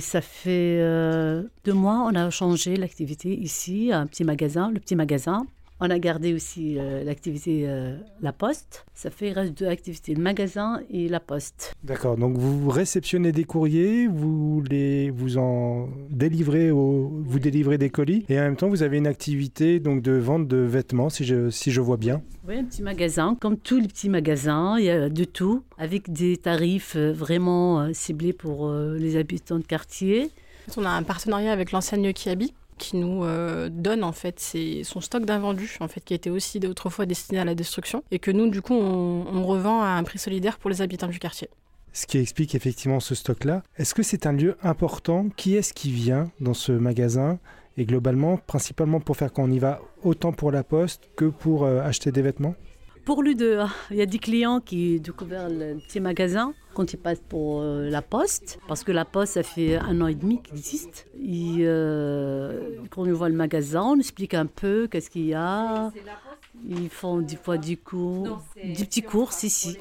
Ça 0.00 0.20
fait 0.20 0.78
euh, 0.80 1.42
deux 1.64 1.72
mois, 1.72 2.08
on 2.10 2.14
a 2.14 2.30
changé 2.30 2.76
l'activité 2.76 3.34
ici, 3.34 3.90
un 3.92 4.06
petit 4.06 4.24
magasin, 4.24 4.70
le 4.70 4.80
petit 4.80 4.96
magasin. 4.96 5.46
On 5.86 5.90
a 5.90 5.98
gardé 5.98 6.32
aussi 6.32 6.78
euh, 6.78 7.04
l'activité 7.04 7.64
euh, 7.66 7.98
La 8.22 8.32
Poste. 8.32 8.86
Ça 8.94 9.10
fait, 9.10 9.28
il 9.28 9.32
reste 9.34 9.58
deux 9.58 9.66
activités, 9.66 10.14
le 10.14 10.22
magasin 10.22 10.80
et 10.90 11.10
La 11.10 11.20
Poste. 11.20 11.74
D'accord, 11.84 12.16
donc 12.16 12.38
vous 12.38 12.70
réceptionnez 12.70 13.32
des 13.32 13.44
courriers, 13.44 14.06
vous, 14.06 14.62
les, 14.70 15.10
vous 15.10 15.36
en 15.36 15.90
délivrez, 16.08 16.70
vous 16.70 17.38
délivrez 17.38 17.76
des 17.76 17.90
colis 17.90 18.24
et 18.30 18.38
en 18.38 18.44
même 18.44 18.56
temps 18.56 18.70
vous 18.70 18.82
avez 18.82 18.96
une 18.96 19.06
activité 19.06 19.78
donc, 19.78 20.00
de 20.00 20.12
vente 20.12 20.48
de 20.48 20.56
vêtements, 20.56 21.10
si 21.10 21.26
je, 21.26 21.50
si 21.50 21.70
je 21.70 21.82
vois 21.82 21.98
bien. 21.98 22.22
Oui, 22.48 22.56
un 22.56 22.64
petit 22.64 22.82
magasin, 22.82 23.36
comme 23.38 23.58
tous 23.58 23.78
les 23.78 23.88
petits 23.88 24.08
magasins, 24.08 24.78
il 24.78 24.86
y 24.86 24.90
a 24.90 25.10
de 25.10 25.24
tout, 25.24 25.64
avec 25.76 26.10
des 26.10 26.38
tarifs 26.38 26.96
euh, 26.96 27.12
vraiment 27.12 27.92
ciblés 27.92 28.32
pour 28.32 28.72
les 28.72 29.18
habitants 29.18 29.58
de 29.58 29.66
quartier. 29.66 30.30
On 30.78 30.84
a 30.86 30.90
un 30.90 31.02
partenariat 31.02 31.52
avec 31.52 31.72
l'enseigne 31.72 32.10
Kiabi 32.14 32.54
qui 32.78 32.96
nous 32.96 33.24
euh, 33.24 33.68
donne 33.70 34.04
en 34.04 34.12
fait 34.12 34.40
son 34.82 35.00
stock 35.00 35.24
d'invendus 35.24 35.76
en 35.80 35.88
fait 35.88 36.00
qui 36.00 36.14
était 36.14 36.30
aussi 36.30 36.60
autrefois 36.66 37.06
destiné 37.06 37.40
à 37.40 37.44
la 37.44 37.54
destruction 37.54 38.02
et 38.10 38.18
que 38.18 38.30
nous 38.30 38.48
du 38.48 38.62
coup 38.62 38.74
on, 38.74 39.44
revend 39.44 39.82
à 39.82 39.88
un 39.88 40.02
prix 40.04 40.18
solidaire 40.18 40.58
pour 40.58 40.70
les 40.70 40.80
habitants 40.80 41.08
du 41.08 41.18
quartier. 41.18 41.48
Ce 41.92 42.06
qui 42.06 42.18
explique 42.18 42.54
effectivement 42.54 42.98
ce 42.98 43.14
stock-là. 43.14 43.62
Est-ce 43.76 43.94
que 43.94 44.02
c'est 44.02 44.26
un 44.26 44.32
lieu 44.32 44.56
important? 44.62 45.28
Qui 45.36 45.54
est-ce 45.54 45.72
qui 45.72 45.92
vient 45.92 46.30
dans 46.40 46.54
ce 46.54 46.72
magasin? 46.72 47.38
Et 47.76 47.84
globalement, 47.84 48.36
principalement 48.36 49.00
pour 49.00 49.16
faire 49.16 49.32
qu'on 49.32 49.50
y 49.50 49.58
va 49.58 49.80
autant 50.02 50.32
pour 50.32 50.50
la 50.50 50.64
poste 50.64 51.08
que 51.16 51.26
pour 51.26 51.64
euh, 51.64 51.82
acheter 51.82 52.10
des 52.10 52.22
vêtements? 52.22 52.54
Pour 53.04 53.22
lui. 53.22 53.36
Il 53.90 53.96
y 53.96 54.02
a 54.02 54.06
des 54.06 54.18
clients 54.18 54.60
qui 54.60 55.00
découvrent 55.00 55.48
le 55.48 55.78
petit 55.78 56.00
magasin 56.00 56.54
quand 56.74 56.92
ils 56.92 56.96
passent 56.96 57.22
pour 57.28 57.60
euh, 57.60 57.88
la 57.88 58.02
poste, 58.02 58.58
parce 58.66 58.82
que 58.82 58.90
la 58.92 59.04
poste, 59.04 59.34
ça 59.34 59.42
fait 59.42 59.76
un 59.76 60.00
an 60.00 60.08
et 60.08 60.14
demi 60.14 60.42
qu'il 60.42 60.56
existe. 60.56 61.06
Et, 61.22 61.58
euh, 61.60 62.78
quand 62.90 63.02
on 63.02 63.12
voit 63.12 63.28
le 63.28 63.36
magasin, 63.36 63.82
on 63.82 63.98
explique 63.98 64.34
un 64.34 64.46
peu 64.46 64.88
qu'est-ce 64.90 65.10
qu'il 65.10 65.26
y 65.26 65.34
a. 65.34 65.92
Ils 66.68 66.88
font 66.88 67.18
des 67.18 67.36
fois 67.36 67.58
du 67.58 67.76
coup, 67.76 68.26
des 68.56 68.84
petits 68.84 69.02
courses 69.02 69.42
ici. 69.44 69.78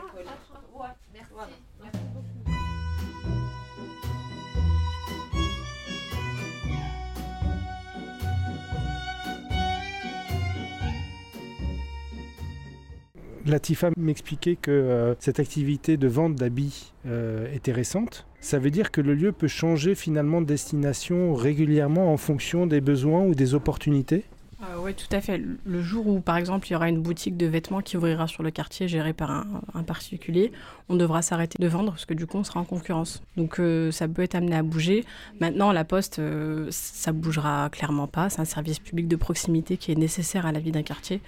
Latifa 13.46 13.90
m'expliquait 13.98 14.56
que 14.56 14.72
euh, 14.72 15.16
cette 15.20 15.40
activité 15.40 15.98
de 15.98 16.08
vente 16.08 16.36
d'habits 16.36 16.94
euh, 17.06 17.52
était 17.54 17.74
récente. 17.74 18.26
Ça 18.40 18.60
veut 18.60 18.72
dire 18.72 18.92
que 18.92 19.02
le 19.02 19.14
lieu 19.14 19.32
peut 19.32 19.48
changer 19.48 19.96
finalement 19.96 20.42
de 20.42 20.46
destination 20.46 21.34
régulièrement 21.34 22.12
en 22.12 22.18
fonction 22.18 22.68
des 22.68 22.82
besoins 22.82 23.24
ou 23.24 23.36
des 23.36 23.54
opportunités? 23.54 24.24
Euh, 24.62 24.78
oui, 24.80 24.94
tout 24.94 25.14
à 25.14 25.20
fait. 25.20 25.42
Le 25.66 25.82
jour 25.82 26.08
où, 26.08 26.22
par 26.22 26.38
exemple, 26.38 26.68
il 26.68 26.72
y 26.72 26.76
aura 26.76 26.88
une 26.88 27.02
boutique 27.02 27.36
de 27.36 27.46
vêtements 27.46 27.82
qui 27.82 27.98
ouvrira 27.98 28.28
sur 28.28 28.44
le 28.44 28.52
quartier 28.52 28.88
gérée 28.88 29.12
par 29.12 29.46
un, 29.74 29.84
particulier, 29.84 30.54
on 30.88 30.96
devra 30.96 31.22
s'arrêter 31.22 31.58
de 31.62 31.68
vendre 31.68 31.92
parce 31.92 32.06
que 32.06 32.14
du 32.14 32.26
coup, 32.26 32.38
on 32.38 32.46
sera 32.46 32.62
en 32.62 32.64
concurrence. 32.64 33.22
Donc, 33.36 33.60
ça 33.92 34.08
peut 34.08 34.22
être 34.22 34.36
amené 34.36 34.56
à 34.56 34.64
bouger. 34.64 35.04
Maintenant, 35.42 35.74
la 35.74 35.84
poste, 35.84 36.22
ça 36.70 37.12
bougera 37.12 37.70
clairement 37.72 38.08
pas. 38.08 38.30
C'est 38.30 38.40
un 38.40 38.46
service 38.46 38.80
public 38.80 39.10
de 39.10 39.18
proximité 39.18 39.76
qui 39.76 39.92
est 39.92 39.96
nécessaire 39.96 40.46
à 40.46 40.54
la 40.54 40.62
vie 40.62 40.72
d'un 40.72 40.84
quartier. 40.84 41.20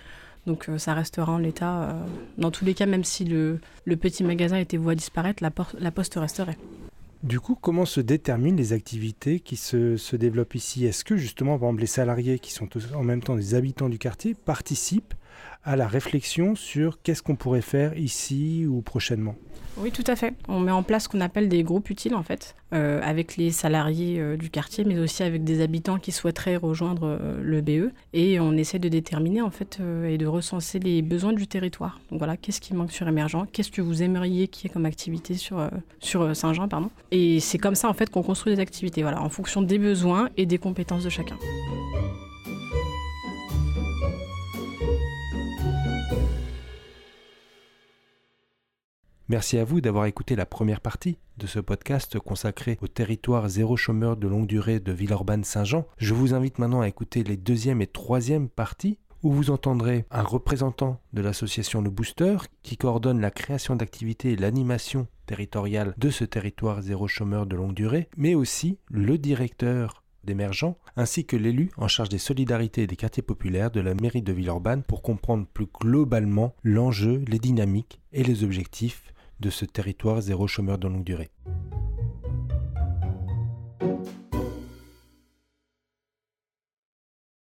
Donc, 0.45 0.69
ça 0.77 0.93
restera 0.93 1.31
en 1.31 1.38
l'état. 1.38 1.95
dans 2.38 2.51
tous 2.51 2.65
les 2.65 2.73
cas, 2.73 2.86
même 2.86 3.03
si 3.03 3.25
le, 3.25 3.60
petit 3.99 4.23
magasin 4.23 4.58
était 4.58 4.77
voué 4.77 4.93
à 4.93 4.95
disparaître, 4.95 5.43
la 5.43 5.91
poste 5.91 6.15
resterait. 6.15 6.58
Du 7.25 7.39
coup, 7.39 7.58
comment 7.60 7.86
se 7.86 8.01
déterminent 8.01 8.55
les 8.55 8.71
activités 8.71 9.39
qui 9.39 9.55
se, 9.55 10.15
développent 10.15 10.53
ici? 10.53 10.86
Est-ce 10.86 11.03
que 11.03 11.17
justement, 11.17 11.58
par 11.58 11.69
exemple, 11.69 11.81
les 11.81 11.88
salariés 11.88 12.38
qui 12.38 12.51
sont 12.51 12.69
en 12.93 13.03
même 13.03 13.23
temps 13.23 13.36
des 13.36 13.55
habitants 13.55 13.89
du 13.89 13.97
quartier 13.97 14.36
participent 14.36 15.15
à 15.63 15.75
la 15.75 15.88
réflexion 15.88 16.53
sur 16.53 17.01
qu'est-ce 17.01 17.23
qu'on 17.23 17.36
pourrait 17.36 17.62
faire 17.63 17.97
ici 17.97 18.67
ou 18.67 18.84
prochainement? 18.84 19.36
Oui, 19.78 19.92
tout 19.92 20.04
à 20.08 20.16
fait. 20.16 20.34
On 20.48 20.60
met 20.60 20.72
en 20.72 20.84
place 20.84 21.04
ce 21.04 21.10
qu'on 21.10 21.22
appelle 21.22 21.50
des 21.50 21.64
groupes 21.64 21.90
utiles, 21.90 22.16
en 22.16 22.24
fait, 22.24 22.56
euh, 22.74 23.02
avec 23.04 23.36
les 23.36 23.52
salariés 23.52 24.20
euh, 24.20 24.38
du 24.38 24.50
quartier, 24.50 24.86
mais 24.86 24.98
aussi 24.98 25.24
avec 25.24 25.44
des 25.44 25.62
habitants 25.62 25.98
qui 25.98 26.12
souhaiteraient 26.12 26.56
rejoindre 26.56 27.18
euh, 27.22 27.40
le 27.42 27.62
BE. 27.62 27.92
Et 28.14 28.40
on 28.40 28.54
essaie 28.54 28.80
de 28.80 28.88
déterminer, 28.88 29.42
en 29.42 29.52
fait, 29.52 29.80
et 30.08 30.18
de 30.18 30.26
recenser 30.26 30.80
les 30.80 31.02
besoins 31.02 31.34
du 31.34 31.48
territoire. 31.48 32.00
Donc 32.10 32.20
voilà, 32.20 32.38
qu'est-ce 32.38 32.62
qui 32.62 32.74
manque 32.74 32.92
sur 32.92 33.08
Émergent? 33.08 33.46
Qu'est-ce 33.52 33.72
que 33.72 33.82
vous 33.82 34.02
aimeriez 34.02 34.48
qu'il 34.48 34.68
y 34.68 34.72
ait 34.72 34.74
comme 34.74 34.86
activité 34.86 35.36
sur, 35.36 35.70
Saint-Jean, 36.34 36.68
pardon? 36.68 36.90
Et 37.12 37.40
c'est 37.40 37.58
comme 37.58 37.76
ça, 37.76 37.90
en 37.90 37.94
fait, 37.94 38.10
qu'on 38.10 38.24
construit 38.24 38.56
des 38.56 38.62
activités, 38.62 39.02
voilà, 39.02 39.22
en 39.22 39.30
fonction 39.30 39.62
des 39.62 39.80
besoins 39.80 40.30
et 40.38 40.46
des 40.46 40.58
compétences 40.58 41.04
de 41.04 41.10
chacun. 41.10 41.36
Merci 49.28 49.58
à 49.58 49.64
vous 49.64 49.82
d'avoir 49.82 50.06
écouté 50.06 50.36
la 50.36 50.46
première 50.46 50.82
partie 50.82 51.18
de 51.40 51.48
ce 51.48 51.60
podcast 51.60 52.20
consacré 52.20 52.78
au 52.84 52.88
territoire 52.88 53.50
zéro 53.50 53.76
chômeur 53.76 54.18
de 54.18 54.28
longue 54.28 54.46
durée 54.46 54.80
de 54.80 54.92
Villeurbanne-Saint-Jean. 54.92 55.88
Je 55.98 56.14
vous 56.14 56.36
invite 56.36 56.60
maintenant 56.60 56.82
à 56.82 56.88
écouter 56.88 57.24
les 57.24 57.36
deuxième 57.36 57.82
et 57.82 57.88
troisième 57.88 58.50
parties 58.50 59.00
où 59.24 59.32
vous 59.32 59.50
entendrez 59.50 60.06
un 60.12 60.22
représentant 60.22 61.02
de 61.14 61.24
l'association 61.24 61.82
Le 61.82 61.90
Booster 61.90 62.38
qui 62.62 62.78
coordonne 62.78 63.20
la 63.20 63.32
création 63.32 63.76
d'activités 63.76 64.34
et 64.34 64.36
l'animation 64.36 65.08
territoriale 65.26 65.96
de 65.98 66.12
ce 66.12 66.24
territoire 66.24 66.84
zéro 66.84 67.08
chômeur 67.08 67.48
de 67.48 67.56
longue 67.56 67.74
durée, 67.74 68.10
mais 68.18 68.36
aussi 68.36 68.78
le 68.92 69.18
directeur 69.18 70.04
d'émergents, 70.24 70.78
ainsi 70.98 71.26
que 71.26 71.36
l'élu 71.36 71.72
en 71.78 71.88
charge 71.88 72.10
des 72.10 72.20
solidarités 72.20 72.84
et 72.84 72.88
des 72.88 72.96
quartiers 72.96 73.24
populaires 73.24 73.72
de 73.72 73.82
la 73.82 73.96
mairie 73.96 74.22
de 74.22 74.34
Villeurbanne 74.34 74.84
pour 74.84 75.02
comprendre 75.02 75.48
plus 75.52 75.68
globalement 75.68 76.56
l'enjeu, 76.64 77.24
les 77.28 77.40
dynamiques 77.40 78.02
et 78.14 78.24
les 78.24 78.44
objectifs 78.44 79.14
de 79.39 79.50
ce 79.50 79.65
territoire 79.65 80.21
zéro 80.21 80.48
chômeur 80.48 80.78
de 80.78 80.88
longue 80.88 81.04
durée. 81.04 81.32